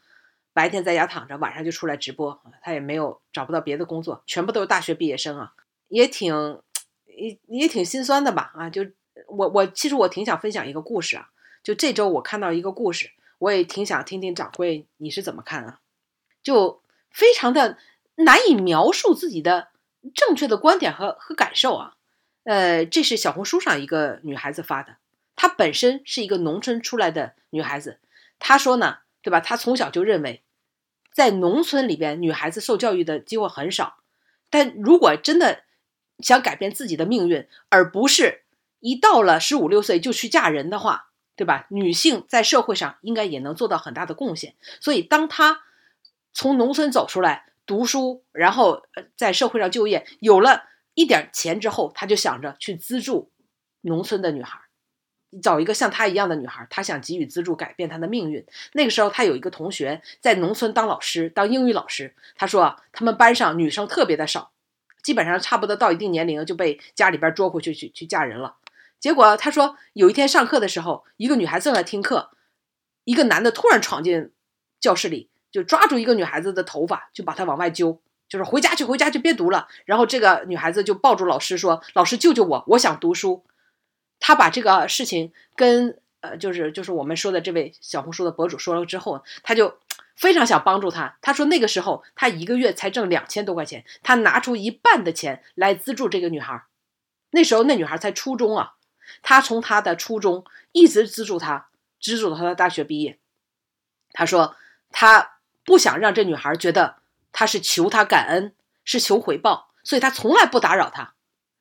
[0.53, 5.55] 白天在家躺着，晚上就出来直播，他也没有找不到别的工作，全部都是大学毕业生啊，
[5.89, 6.61] 也挺
[7.07, 8.53] 也也挺心酸的吧？
[8.55, 8.85] 啊，就
[9.28, 11.31] 我我其实我挺想分享一个故事啊。
[11.63, 15.81] 就这周我看到一个故事，我也挺想听听掌柜你是怎么看啊？
[16.43, 17.77] 就非常的
[18.17, 19.69] 难以描述自己的
[20.15, 21.97] 正确的观点和和感受啊。
[22.45, 24.97] 呃，这是小红书上一个女孩子发的，
[25.37, 27.99] 她本身是一个农村出来的女孩子，
[28.39, 29.41] 她说呢，对吧？
[29.41, 30.43] 她从小就认为，
[31.13, 33.99] 在农村里边，女孩子受教育的机会很少，
[34.49, 35.65] 但如果真的
[36.21, 38.45] 想改变自己的命运，而不是
[38.81, 41.10] 一到了十五六岁就去嫁人的话。
[41.41, 41.66] 对吧？
[41.70, 44.57] 女性在社会上应该也能做到很大的贡献。
[44.78, 45.62] 所以，当她
[46.34, 48.82] 从农村走出来读书，然后
[49.16, 53.32] 在社会上就业，有了一点钱之后，她就想着去资助
[53.80, 54.61] 农村的女孩，
[55.43, 58.45] 找一个像她一样的女孩，她想给予资助，改变她的命运。
[58.74, 62.14] 那个时候，她有一个同学在农村当老师，当英语老师。
[62.36, 64.53] 他说，他们班上女生特别的少，
[65.03, 68.57] 基本上差不多到一定年龄就被家里边捉回去去去嫁人了。
[69.01, 72.30] 结果他说，有一天上课的时候，一个女孩子正在听课，
[73.05, 74.30] 一个男的突然闯进
[74.78, 79.68] 教室里，就抓住一个女孩子的头发，就把她往外揪，就是回家去，回家去，别读了。
[79.86, 83.42] 然后这个女孩子就抱住老师说：“老师救救我，我想读书。”
[84.20, 89.78] 他把这个事情跟呃，就是就是我们说的这位小红书的博主说了之后，他就
[90.14, 91.16] 非常想帮助他。
[91.22, 96.66] 他说那个时候他一个月才挣两千多块钱，他拿出一半的钱来资助这个女孩。
[97.30, 98.74] 那时候那女孩才初中啊。
[99.23, 101.69] 他从他的初中一直资助他，
[102.01, 103.19] 资助到他的大学毕业。
[104.13, 104.57] 他说
[104.91, 106.97] 他不想让这女孩觉得
[107.33, 108.55] 他是求他感恩，
[108.85, 111.15] 是求回报，所以他从来不打扰他，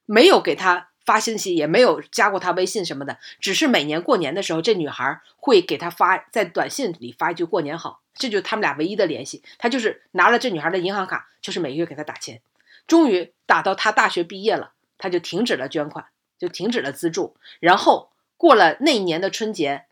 [0.06, 9.43] 没有给他发信息，也没有加过他微信什么的，只是每年过年的时候，这女孩会给他发在短信里发一句“过年好”，这就是他们俩唯一的联系。
[9.58, 12.41] 他就是拿了这女孩的银行卡，就是每个月给她打钱。
[12.88, 16.08] 终于打到他大学毕业了，他就停止了捐款，
[16.39, 17.35] 就停止了资助。
[17.59, 19.85] 然后过了那一年的春节，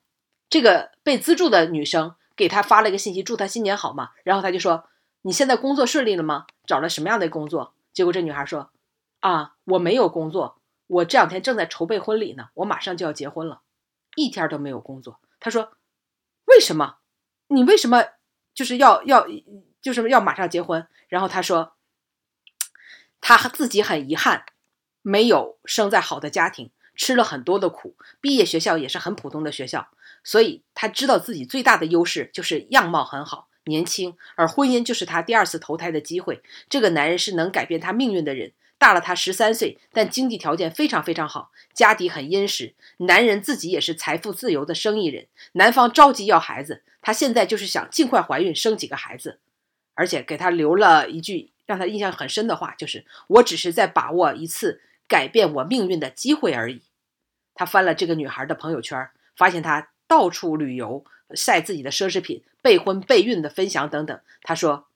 [0.50, 4.12] 这个被资助的女生给他发了一个信息，祝他新年好嘛。
[4.24, 4.90] 然后他就说
[5.22, 6.48] ：“你现在工作顺利了吗？
[6.66, 8.72] 找了什么样的工作？”结果这女孩说
[9.20, 13.62] ：“啊，我没有工作。”我这两天正在筹备婚礼呢，我马上就要结婚了，
[14.16, 15.20] 一天都没有工作。
[15.38, 15.74] 他说
[16.48, 17.00] ：“为什么？
[17.48, 18.06] 你为什么
[18.54, 19.28] 就是要要
[19.82, 21.74] 就是要马上结婚？”然后他说
[23.20, 24.46] ：“他自己很遗憾，
[25.02, 29.90] 没有生在好的家庭，吃了很多的苦，毕业学校也是很普通的学校，
[30.24, 36.42] 所以他知道自己最大的优势就是样貌很好，年轻，而婚姻就是他第二次投胎的机会。
[36.70, 42.76] 这个男人是能改变他命运的人。”大了他十三岁，但经济条件非常非常好，家底很殷实。
[42.98, 45.26] 男人自己也是财富自由的生意人。
[45.54, 49.40] 男方着急要孩子，他现在就是想尽快怀孕生几个孩子，
[49.96, 53.04] 而且给他留了一句让他印象很深的话，就是
[53.42, 56.82] “我只是在把握一次改变我命运的机会而已”。
[57.56, 61.04] 他翻了这个女孩的朋友圈，发现她到处旅游，
[61.34, 64.20] 晒自己的奢侈品，备婚备孕的分享等等。
[64.44, 64.88] 他说：“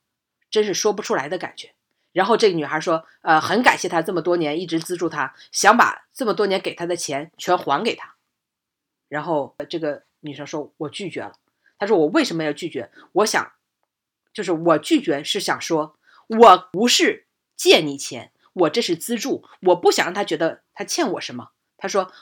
[0.50, 1.72] 真是说不出来的感觉。”
[2.12, 8.14] 然后这个女孩说：“呃，很感谢他这么多年一直资助他，想把这么多年给他的钱全还给他。”
[9.08, 11.32] 然后这个女生说：“我拒绝了。”
[11.78, 12.90] 她说：“我为什么要拒绝？
[13.12, 13.52] 我想，
[14.32, 15.96] 就是我拒绝是想说，
[16.28, 22.12] 我不是借你钱，我这是资助，我不想让他觉得他欠我什么。”他说。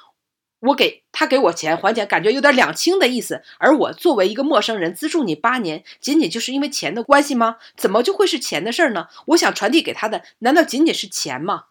[0.63, 3.43] 我给他给我钱还钱，感觉有点两清的意思。
[3.59, 7.57] 而我作为一个陌生人资助你八年，仅仅就是因为钱的关系吗？
[7.79, 9.09] 怎么就会是钱的事儿呢？
[9.29, 11.69] 我想传递给他的，难道仅仅是钱吗？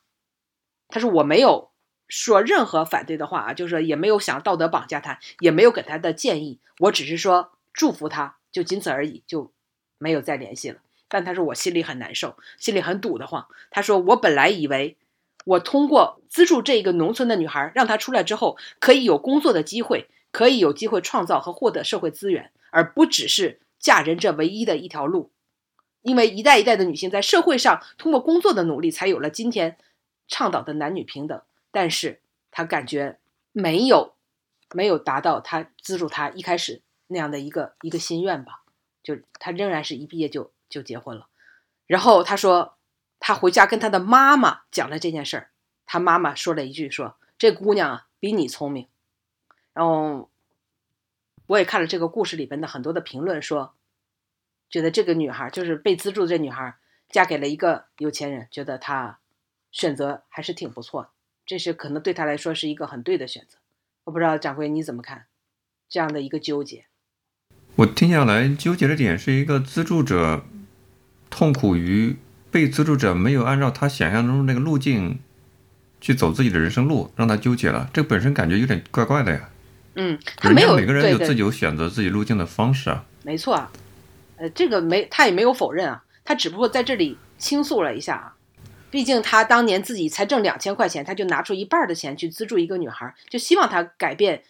[0.87, 1.69] 他说我没有
[2.07, 9.53] 说任何反对的话啊，就是也没有想道德绑架他，也没有给他的建议，我只是说祝福他，就仅此而已，就
[9.99, 10.79] 没有再联系了。
[11.09, 13.47] 但他说我心里很难受，心里很堵得慌。
[13.69, 14.95] 他说我本来以为。
[15.45, 25.31] 我通过资助这个农村的女孩，让她出来之后可以有工作的机会，可以有机会创造和获得社会资源，而不只是嫁人这唯一的一条路。
[26.01, 29.77] 因为一代一代的女性在社会上通过工作的努力，才有了今天
[30.27, 31.41] 倡导的男女平等。
[31.71, 32.19] 但是
[32.51, 33.17] 她感觉
[33.53, 34.13] 没有
[34.73, 38.61] 没有达到她资助她一开始那样的一个一个心愿吧，
[39.01, 41.27] 就她仍然是一毕业就就结婚了。
[41.87, 42.75] 然后他说。
[43.21, 45.49] 他回家跟他的妈妈讲了这件事儿，
[45.85, 48.87] 他妈妈说了一句：“说这姑娘啊比你聪明。”
[49.75, 50.29] 然后
[51.47, 53.75] 我也看了这个故事里边的很多的评论，说
[54.69, 56.77] 觉得这个女孩就是被资助的这女孩
[57.09, 59.19] 嫁给了一个有钱人，觉得她
[59.69, 61.09] 选择还是挺不错的，
[61.45, 63.57] 这是可能对她来说是一个很对的选择。
[64.05, 65.27] 我不知道掌柜你怎么看
[65.89, 66.85] 这样的一个纠结？
[67.75, 70.45] 我听下来纠结的点是一个资助者
[71.29, 72.17] 痛苦于。
[72.51, 75.19] 被资助者没有按照他想象中那个路径
[76.01, 77.87] 去走自己的人生路，让他纠结了。
[77.93, 79.49] 这本身感觉有点怪怪的呀。
[79.93, 83.05] 嗯，他没有每个人有自己有选择自己路径的方式啊。
[83.21, 83.71] 没错啊，
[84.37, 88.35] 呃，这个没他也没有否认啊，他只不过在这里倾诉了一下啊。
[88.89, 94.41] 毕竟他当年自己才挣两千块钱，他就拿出一半的钱去资助一个女孩，就希望她改变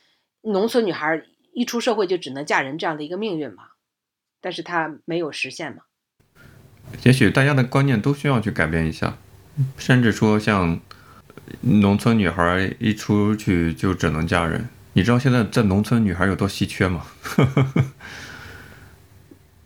[0.44, 1.22] 农村女孩
[1.52, 3.64] 一出社会就只能嫁人这样的一个命运嘛。
[4.40, 5.82] 但是他没有实现嘛。
[7.04, 9.18] 也许大家的观念都需要去改变一下，
[9.78, 10.80] 甚至说像
[11.62, 14.68] 农村女孩一出去就只能嫁人。
[14.94, 17.06] 你知道现在在农村女孩有多稀缺吗？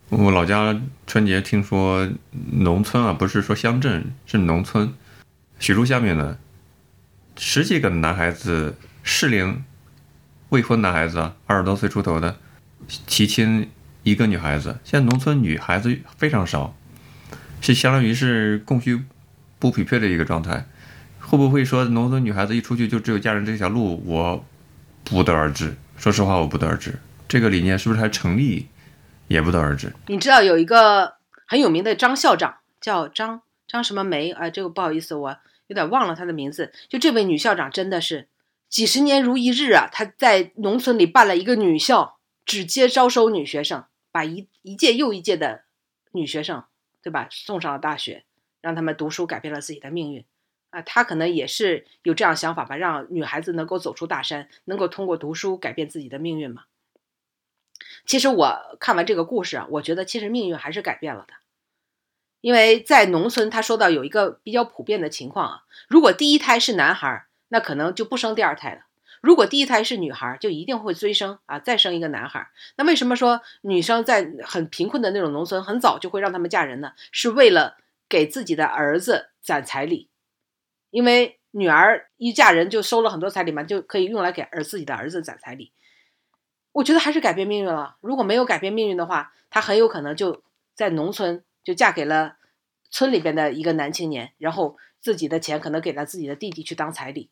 [0.09, 2.07] 我老家春节听说
[2.51, 4.93] 农村啊，不是说乡镇，是农村，
[5.59, 6.37] 许都下面的
[7.35, 9.63] 十几个男孩子适龄
[10.49, 12.37] 未婚男孩子，二十多岁出头的
[13.07, 13.71] 提亲
[14.03, 14.77] 一个女孩子。
[14.83, 16.75] 现在农村女孩子非常少。
[17.63, 19.01] 是相当于是供需
[19.57, 20.65] 不匹配的一个状态，
[21.21, 24.03] 会不会说农村女孩子一出去就只有嫁人这条路？
[24.05, 24.43] 我
[25.05, 25.73] 不得而知。
[25.95, 26.99] 说实话，我不得而知。
[27.25, 28.67] 这个理念是不是还成立，
[29.29, 29.93] 也不得而知。
[30.07, 31.13] 你知道有一个
[31.47, 34.31] 很有名的张校长，叫张张什么梅？
[34.31, 35.37] 啊，这个不好意思，我
[35.67, 36.73] 有点忘了她的名字。
[36.89, 38.27] 就这位女校长真的是
[38.67, 39.87] 几十年如一日啊！
[39.89, 45.61] 她在农村里办了一个女校，只接招收女学生，把一一届又一届的
[46.11, 46.63] 女学生。
[47.03, 47.27] 对吧？
[47.29, 48.23] 送上了大学，
[48.61, 50.25] 让他们读书，改变了自己的命运，
[50.69, 56.63] 啊，他可能也是有这样想法吧，让女孩子能够走出大山，能够通过读书改变自己的命运嘛。
[58.05, 61.33] 其实我看完这个故事啊，我觉得其实命运还是改变了的，
[62.39, 68.81] 因为在农村，他说到有一个比较普遍的情况啊，如果第一胎是男孩，那可能就不生第二胎了；
[69.23, 72.51] 如果第一胎是女孩，就一定会追生啊，再生一个男孩。
[72.75, 76.91] 那为什么说女生在很贫困的那种农村，很早就会让他们嫁人呢？
[77.13, 77.77] 是为了
[78.09, 80.09] 给自己的儿子攒彩礼，
[80.89, 85.71] 因为女儿一嫁人就收了很多彩礼嘛，就可以用来给儿自己的儿子攒彩礼。
[86.73, 87.95] 我觉得还是改变命运了。
[88.01, 90.43] 如果没有改变命运的话，她很有可能就
[90.75, 91.43] 在农村。
[91.63, 92.35] 就嫁给了
[92.89, 97.29] 村里边的一个男青年，然后自己的钱可能给了自己的弟弟去当彩礼，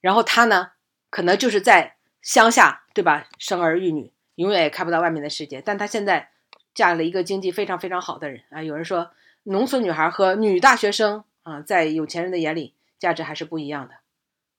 [0.00, 0.70] 然后他呢，
[1.16, 3.26] 可能就是在乡下，对吧？
[3.38, 5.62] 生儿育女，永远也看不到外面的世界。
[5.64, 6.28] 但她现在
[6.74, 8.62] 嫁了一个经济非常非常好的人啊。
[8.62, 9.12] 有人说，
[9.44, 13.94] 农村女孩和女大学生啊，在有钱人的眼里，价值还是不一样的。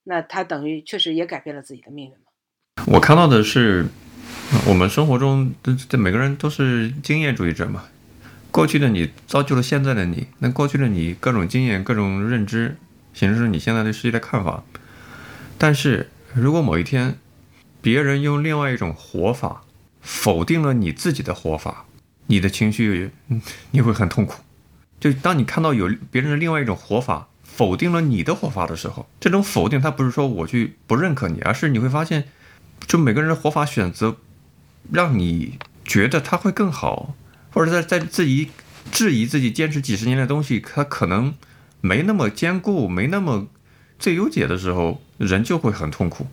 [0.02, 2.84] 那她等于确实也改变了自己的命运嘛？
[2.88, 3.86] 我看到的是，
[4.66, 5.54] 我们生活中
[5.88, 7.84] 这每个人都是经验主义者嘛。
[8.50, 12.76] 过去的你造就了现在的你，那过去的你各种经验、各种认知，
[13.14, 14.64] 形成了你现在对世界的看法。
[15.56, 17.18] 但是如果某一天，
[17.80, 19.62] 别人用另外一种活法
[20.00, 21.84] 否定了你自己的活法，
[22.26, 23.10] 你的情绪
[23.72, 24.42] 你会很痛苦。
[25.00, 32.28] 就当你看到有别人的另外一种活法否定了你的活法的时候，这种否定它不是说我去不认可你，而是你会发现，
[32.86, 34.16] 就每个人的活法选择，
[34.92, 37.14] 让你觉得他会更好。
[37.50, 38.50] 或者在在自己
[38.92, 41.34] 质疑自己坚持几十年的东西，它可能
[41.80, 43.48] 没那么坚固，没那么
[43.98, 46.26] 最优解的时候，人就会很痛苦。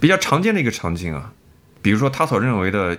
[0.00, 1.32] 比较常见的一个场景啊，
[1.82, 2.98] 比如说他所认为的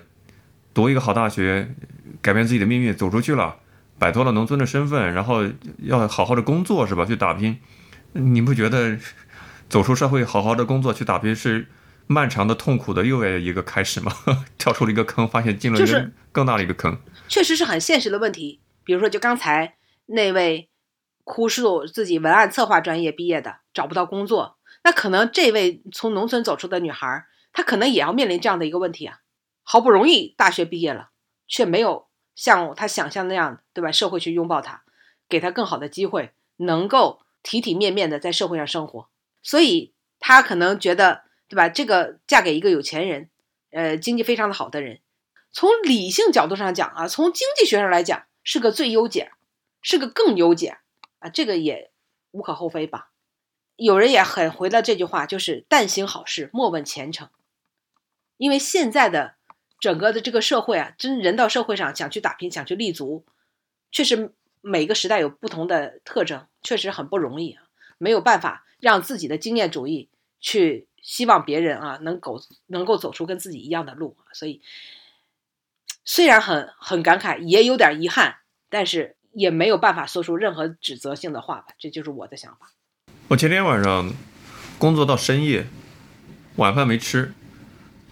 [0.74, 1.74] 读一个好大学，
[2.22, 3.58] 改变自己的命运，走出去了，
[3.98, 5.44] 摆脱了农村的身份，然后
[5.80, 7.06] 要好好的工作是吧？
[7.06, 7.58] 去打拼，
[8.14, 8.98] 你不觉得
[9.70, 11.68] 走出社会，好好的工作去打拼是
[12.08, 14.14] 漫长的痛苦的又一个开始吗？
[14.58, 16.98] 跳出了一个坑，发现进了一个更大的一个坑。
[17.30, 19.76] 确实是很现实的问题，比如说，就刚才
[20.08, 20.68] 那位
[21.24, 29.20] 哭诉自己文案策划专业毕业的找不到工作，那可能这位从农村走出的女孩，她可能也要面临这样的一个问题啊。
[29.64, 31.12] 好不容易大学毕业了，
[31.48, 33.92] 却没有像她想象那样，对吧？
[33.92, 34.84] 社会去拥抱她，
[35.30, 39.08] 给她更好的机会，能够体体面面的在社会上生活。
[39.44, 41.70] 所以她可能觉得，对吧？
[41.70, 43.30] 这个嫁给一个有钱人，
[43.72, 45.00] 呃，经济非常的好的人。
[45.54, 49.32] 从理性角度上讲啊，从经济学上来讲，是个最优解，
[49.82, 50.78] 是个更优解
[51.22, 51.92] 啊，这个也
[52.32, 53.12] 无可厚非吧。
[53.78, 57.30] 有人也很回了这句话，就是“但行好事，莫问前程”。
[58.38, 59.36] 因为现在的
[59.80, 63.26] 整个的这个社会啊，真人到社会上想去打拼、想去立足，
[63.92, 67.64] 确实每个时代有不同的特征，确实很不容易啊，
[67.98, 70.10] 没有办法让自己的经验主义
[70.40, 74.62] 去希望别人啊能够能够走出跟自己一样的路所以。
[76.04, 78.38] 虽然很很感慨，也有点遗憾，
[78.70, 81.68] 但是也没有办法说出任何指责性的话吧。
[81.80, 82.72] 这就是我的想法。
[83.28, 84.12] 我前天晚上
[84.78, 85.68] 工作到深夜，
[86.56, 87.34] 晚饭没吃，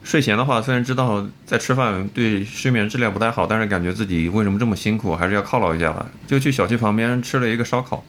[0.03, 8.03] 睡前的话虽然知道在吃饭对睡眠质量不太好，但是感觉自己为什么这么辛苦，还是要犒劳一下吧，就去小区旁边吃了一个烧烤。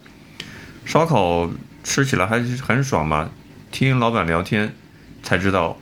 [0.85, 1.51] 烧烤
[1.83, 3.31] 吃起来还是很爽嘛。
[3.71, 4.75] 听老板聊天
[5.23, 5.79] 才知道，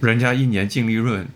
[0.00, 1.26] 人家一年净利润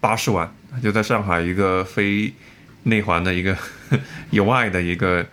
[0.00, 0.54] 八十万。
[0.82, 2.34] 就在上海一个非
[2.82, 3.56] 内环的一个
[4.30, 5.26] 有爱的一个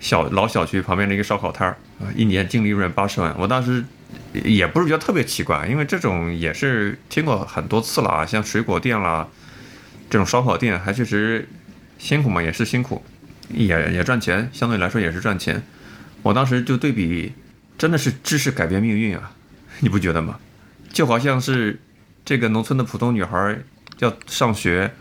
[0.00, 1.76] 小老小区旁边的一个烧烤摊儿，
[2.14, 3.34] 一年净利润八十万。
[3.38, 3.84] 我当时
[4.32, 9.28] 也不是觉得特别奇怪，因为这种也是听过很多次了啊，像水果店啦，
[10.08, 11.48] 这种烧烤店还确实
[11.98, 13.04] 辛苦嘛，也是辛苦，
[13.48, 15.62] 也也赚钱，相对来说也是赚钱。
[16.22, 17.32] 我当时就对比，
[17.76, 19.32] 真的是知识改变命运啊，
[19.80, 20.38] 你不觉得吗？
[20.92, 21.80] 就好像是
[22.24, 23.58] 这个农村的普通女孩。
[24.00, 24.92] 要上学，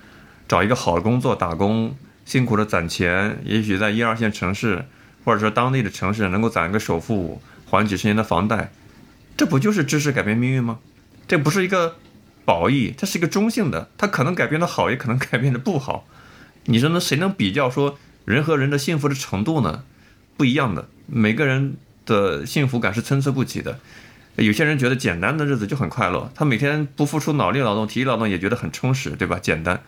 [0.48, 1.96] 找一个好的工作打工，
[2.28, 4.84] 辛苦的攒钱，也许在一二线城市，
[5.24, 8.70] 或者说当地的城市能够攒个首付，还几十年的房贷，
[9.38, 10.80] 这不就是知识改变命运吗？
[11.26, 11.96] 这不是一个
[12.44, 16.06] 褒义，它是一个中性的，它可能改变的好，也可能改变的不好。
[16.66, 17.00] 你说呢？
[17.00, 19.86] 谁能比较说人和人的幸福的程度呢？
[20.36, 23.80] 不一样的，每个人的幸福感是参差不齐的。
[24.36, 29.40] 有些人觉得简单的日子就很快乐，他每天不付出脑力劳动、体力劳动也觉得很充实，对吧？
[29.40, 29.82] 简单。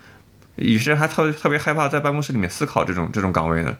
[0.60, 3.78] 有些人还特特别害怕在办公室里面思考这种这种岗位呢。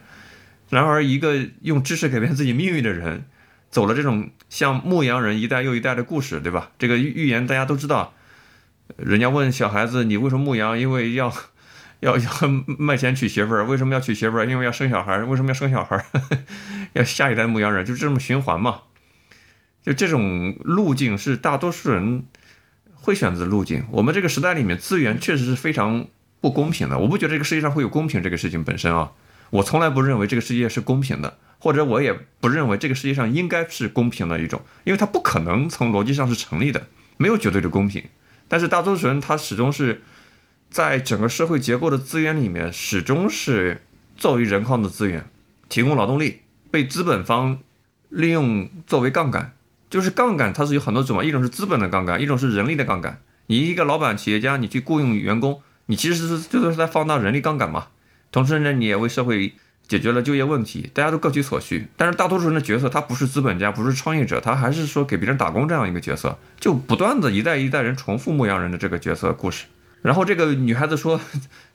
[0.70, 3.26] 然而，一个用知识改变自己命运的人，
[3.70, 6.72] 走了这种像牧羊人一代又一代的故事，对吧？
[6.78, 8.14] 这个寓言大家都知道。
[8.98, 10.78] 人家问小孩子：“你为什么牧羊？
[10.78, 11.34] 因为要
[12.02, 12.30] 要要
[12.78, 13.66] 卖钱娶媳妇儿。
[13.66, 14.46] 为什么要娶媳妇儿？
[14.46, 15.18] 因为要生小孩。
[15.24, 16.06] 为什么要生小孩？
[16.94, 18.82] 要下一代牧羊人，就这么循环嘛。”
[19.82, 22.26] 就这种路径是大多数人
[22.94, 23.86] 会选择路径。
[23.92, 26.08] 我们这个时代里面资源确实是非常
[26.42, 26.98] 不公平的。
[26.98, 29.12] 我不觉得这个世界上会有公平这个事情本身啊。
[29.52, 36.88] 我从来不认为这个世界是公平的，或者我也不认为这个世界上应该是公平的一种，因为它不可能从逻辑上是成立的，
[37.18, 38.04] 没有绝对的公平。
[38.48, 40.02] 但是大多数人他始终是
[40.70, 43.82] 在整个社会结构的资源里面，始终是
[44.16, 45.26] 作为人矿的资源，
[45.68, 47.60] 提供劳动力，被资本方
[48.10, 49.54] 利用作为杠杆。
[49.90, 53.20] 就是杠杆，它是有很多种嘛，一种是资本的杠杆，一种是人力的杠杆。
[53.48, 57.88] 你一个老板、企业家，你去雇佣员工，你其实是就是在放大人力杠杆嘛。
[58.32, 59.56] 同时呢，你也为社会
[59.88, 61.88] 解决了就业问题，大家都各取所需。
[61.98, 69.66] 但是大多数人的角色，他不是资本家，不是创业者，他还是说给别人打工这样一个角色，就不断的一代一代人重复牧羊人的这个角色故事。
[70.04, 71.20] 然后这个女孩子说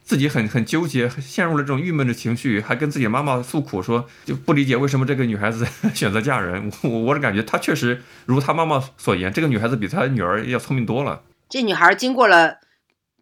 [0.04, 6.70] 自己很很纠结，陷入了这种郁闷的情绪，还跟自己妈妈诉苦，说就不理解为什么这个女孩子 选择嫁人。
[6.82, 11.22] 我我是感觉，她确实如她妈妈所言，这个女孩子比她女儿要聪明多了。
[11.48, 12.58] 这女孩经过了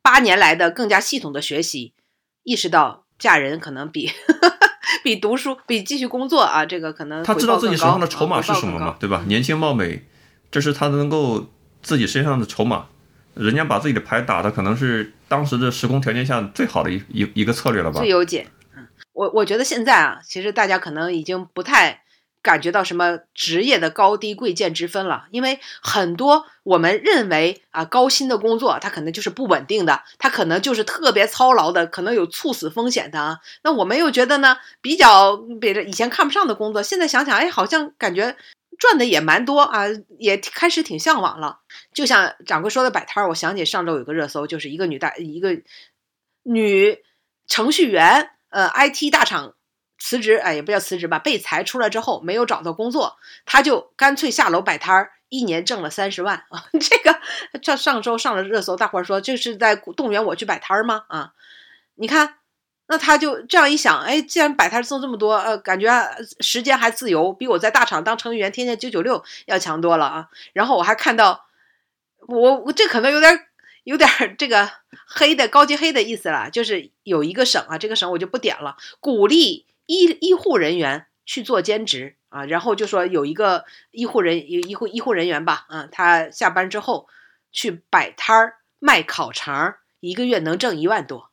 [0.03, 1.95] 八年来的更加系统的学习，
[2.43, 4.11] 意识到嫁人可能比
[5.03, 8.97] 比读书、比继续工作啊，这个可能他知道自己手上的筹码是什么嘛？
[8.99, 9.25] 对吧？
[9.27, 10.05] 年轻貌美，
[10.51, 11.47] 这是他能够
[11.83, 12.87] 自己身上的筹码。
[13.35, 17.99] 人家把自己的牌打的可能是当时的时空条件下最好的一一一个策略了吧？
[17.99, 18.47] 最优解。
[18.77, 22.02] 嗯，我我觉得现在啊，其实大家可能已经不太
[22.43, 33.39] 感觉到什么职业的高低贵贱之分了，因为很多我们认为啊高薪的工作，它可能就是不稳定的，它可能就是特别操劳的，可能有猝死风险的啊。
[33.63, 38.37] 那我们又觉得呢，比较比以前看不上的工作，现在想想，哎，好像感觉。
[38.79, 39.85] 赚的也蛮多啊，
[40.19, 41.61] 也开始挺向往了。
[41.95, 45.63] 就像掌柜说的摆摊儿，我想起上周有个热搜，就是一个女大一个
[46.43, 46.99] 女
[47.47, 49.55] 程序员，呃，IT 大厂
[50.03, 56.65] 辞职，哎，也不叫辞职吧，被裁出来之后没有找到工作，他就干脆下楼摆摊儿，一年挣了三十万啊。
[56.81, 57.21] 这个
[57.63, 61.05] 上上周上了热搜，大伙儿说这是在动员我去摆摊儿吗？
[61.09, 61.33] 啊，
[61.95, 62.39] 你看。
[62.89, 65.89] 那他就这样一想，哎，既然摆摊挣这么多，呃，感觉
[66.41, 70.29] 时间还自由，比我在大厂当程序员天天九九六要强多了啊。
[70.53, 71.47] 然后我还看到，
[72.27, 73.47] 我我这可能有点
[73.85, 74.69] 有点这个
[75.07, 82.45] 黑的高级黑的意思了，就是有一个省啊，这个省我就不点了，鼓励医医护人员去做兼职啊。
[82.45, 87.09] 然后就说有一个医护人医护医护人员吧，啊，他下班之后
[87.51, 91.31] 去摆摊儿卖烤肠，一个月能挣一万多。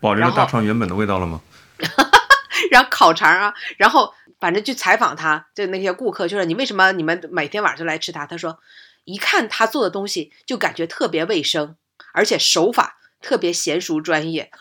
[0.00, 1.40] 保留大肠原本的味道了吗？
[2.70, 8.60] 然后烤肠啊，然后反正去采访他，就那些顾客就说：“你为什么你们每天晚上来吃它？”他说
[9.04, 11.76] ：“一看他做的东西，就感觉特别卫生，
[12.12, 14.50] 而且手法特别娴熟专业。”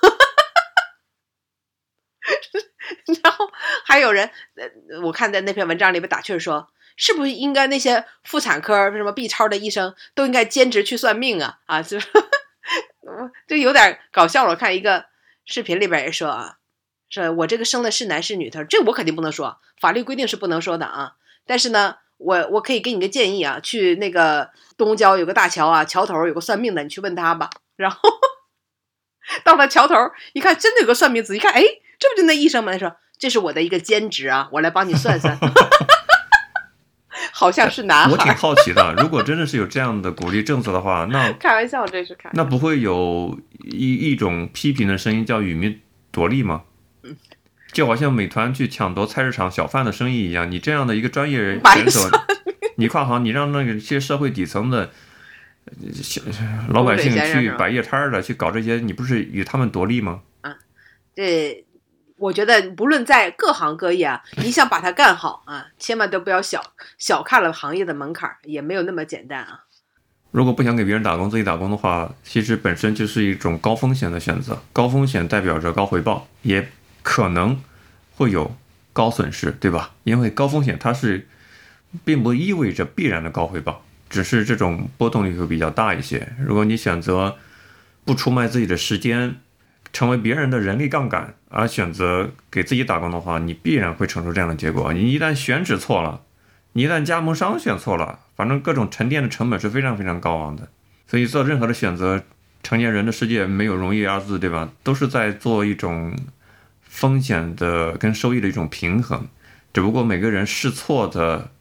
[3.24, 3.50] 然后
[3.86, 11.98] 还有人，呃我看在那篇文章里边打趣说：“是不是应该那些妇产科什么 B 超的医生都应该兼职去算命啊？”啊，就
[13.48, 14.52] 就有点搞笑了。
[14.52, 15.12] 我看一个。
[15.44, 16.58] 视频里边也说啊，
[17.10, 18.50] 说我这个生的是男是女？
[18.52, 21.14] 他说这我肯定不能说，法律规定是不能说的啊。
[21.48, 27.50] 但是呢，我我可以给你个建议啊，去那个东郊有个大桥啊，桥头有个算命的，你去问他吧。
[27.76, 27.98] 然后
[29.44, 29.96] 到了桥头
[30.34, 31.64] 一看，真的有个算命，仔细看，哎，
[32.02, 32.72] 这不就那医生吗？
[32.72, 35.38] 他说这是我的一个兼职啊，我来帮你算算。
[37.32, 38.12] 好像是男孩。
[38.12, 42.30] 我挺好奇的，如果真的是有这样的鼓励政策的话，那 开玩笑，这是开。
[42.34, 45.80] 那不会有一一种批评的声音叫与民
[46.12, 46.64] 夺利吗？
[47.72, 52.10] 就好像美团去抢夺菜市场小贩的生意一样，你这样的一个专业选手，
[52.78, 54.92] 你跨行，你让那个些社会底层的
[55.94, 56.22] 小
[56.70, 60.22] 老百姓去摆夜摊的去搞这些，你不是与他们夺利吗？
[60.42, 60.58] 啊，
[61.16, 61.64] 这。
[62.22, 66.64] 我觉得不论在各行各业啊，你想把它干好啊，千万都不要小
[67.00, 69.62] 小看了行业的门槛，也没有那么简单啊。
[70.30, 74.62] 如果不想给别人打工，自己打工的话，其实本身就是一种高风险的选择。
[74.72, 76.70] 高风险代表着高回报，也
[77.02, 77.60] 可能
[78.16, 78.56] 会有
[78.94, 79.96] 高损失，对吧？
[80.04, 81.28] 因为高风险它是
[82.06, 86.32] 并不意味着必然的高回报，只是这种波动率会比较大一些。
[86.38, 87.38] 如果你选择
[88.06, 89.38] 不出卖自己的时间。
[89.94, 94.94] 成为别人的人力杠杆而选择给自己打工的话，你必然会承受这样的结果。
[94.94, 96.22] 你一旦选址错了，
[96.74, 100.70] 你一旦加盟商选错了，反正各种沉淀的成本是非常非常高昂的。
[101.08, 102.24] 所以做任何的选择，
[102.64, 104.70] 成年人的世界没有容易二字，对吧？
[104.82, 106.16] 都是在做一种
[106.82, 109.28] 风险的跟收益的一种平衡。
[109.74, 111.52] 只不过每个人试错的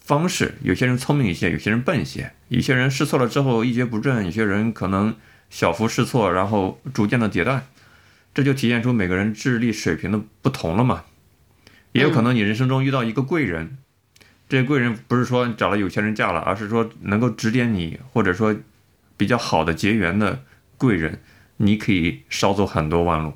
[0.00, 2.32] 方式，有些人聪明一些，有些人笨一些。
[2.48, 5.14] 有些人试错了之后一蹶不振，有些人可能。
[5.50, 7.66] 小幅试错，然后逐渐的迭代，
[8.34, 11.04] 这就体现出每个人智力水平的不同了嘛。
[11.92, 13.78] 也有可能你人生中遇到一个贵人，
[14.48, 18.54] 这贵人不是说找了有钱人嫁了，而是说能够指点你，或者说
[19.16, 20.42] 比较好的结缘的
[20.76, 21.20] 贵人，
[21.56, 23.32] 你可以少走很多弯路。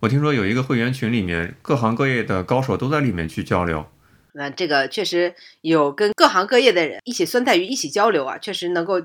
[0.00, 3.86] 我听说有一个会员群里面，各行各业的高手都在里面去交流。
[4.34, 9.02] 那这个确实有跟各行各业的人一起酸菜鱼一起交流啊，确实能够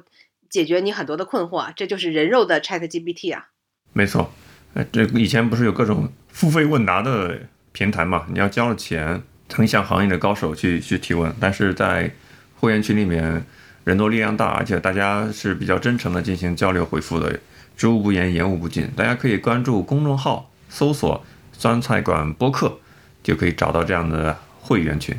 [0.54, 1.74] 解决你很多的困惑啊。
[1.76, 3.48] 这就是人肉的 Chat GPT 啊。
[3.92, 4.32] 没错，
[4.76, 7.42] 呃，这以前不是有各种付费问答的
[7.72, 8.28] 平台嘛？
[8.32, 11.34] 你要交了钱，很向行业的高手去去提问。
[11.40, 12.12] 但是在
[12.60, 13.44] 会员群里面，
[13.84, 17.40] 人多力量大，而且大家是比较真诚的进行交流回复的，
[17.76, 18.88] 知无不言，言无不尽。
[18.96, 22.80] 大家可以关注公众号，搜索“酸菜馆播客”，
[23.22, 24.38] 就可以找到这样的。
[24.66, 25.14] 会员群，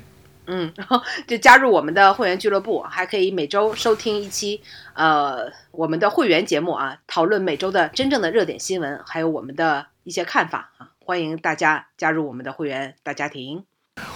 [0.46, 4.60] 嗯，然后就加入我们的会员俱乐部，还可以每周收听一期，
[4.94, 13.64] 呃，我们的会员节目啊，讨论每周的真正的热点新闻，还有我们的一些看法啊，欢迎大家加入我们的会员大家庭，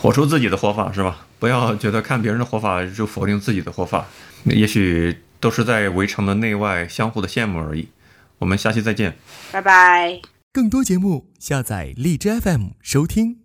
[0.01, 1.27] 活出自己的活法是吧？
[1.39, 4.07] 不要觉得看别人的活法就否定自己的活法，
[4.45, 7.89] 也许都是在围城的内外相互的羡慕而已。
[8.39, 9.17] 我们下期再见，
[9.51, 10.21] 拜拜。
[10.53, 13.39] 更多节目下载荔枝 FM 收听。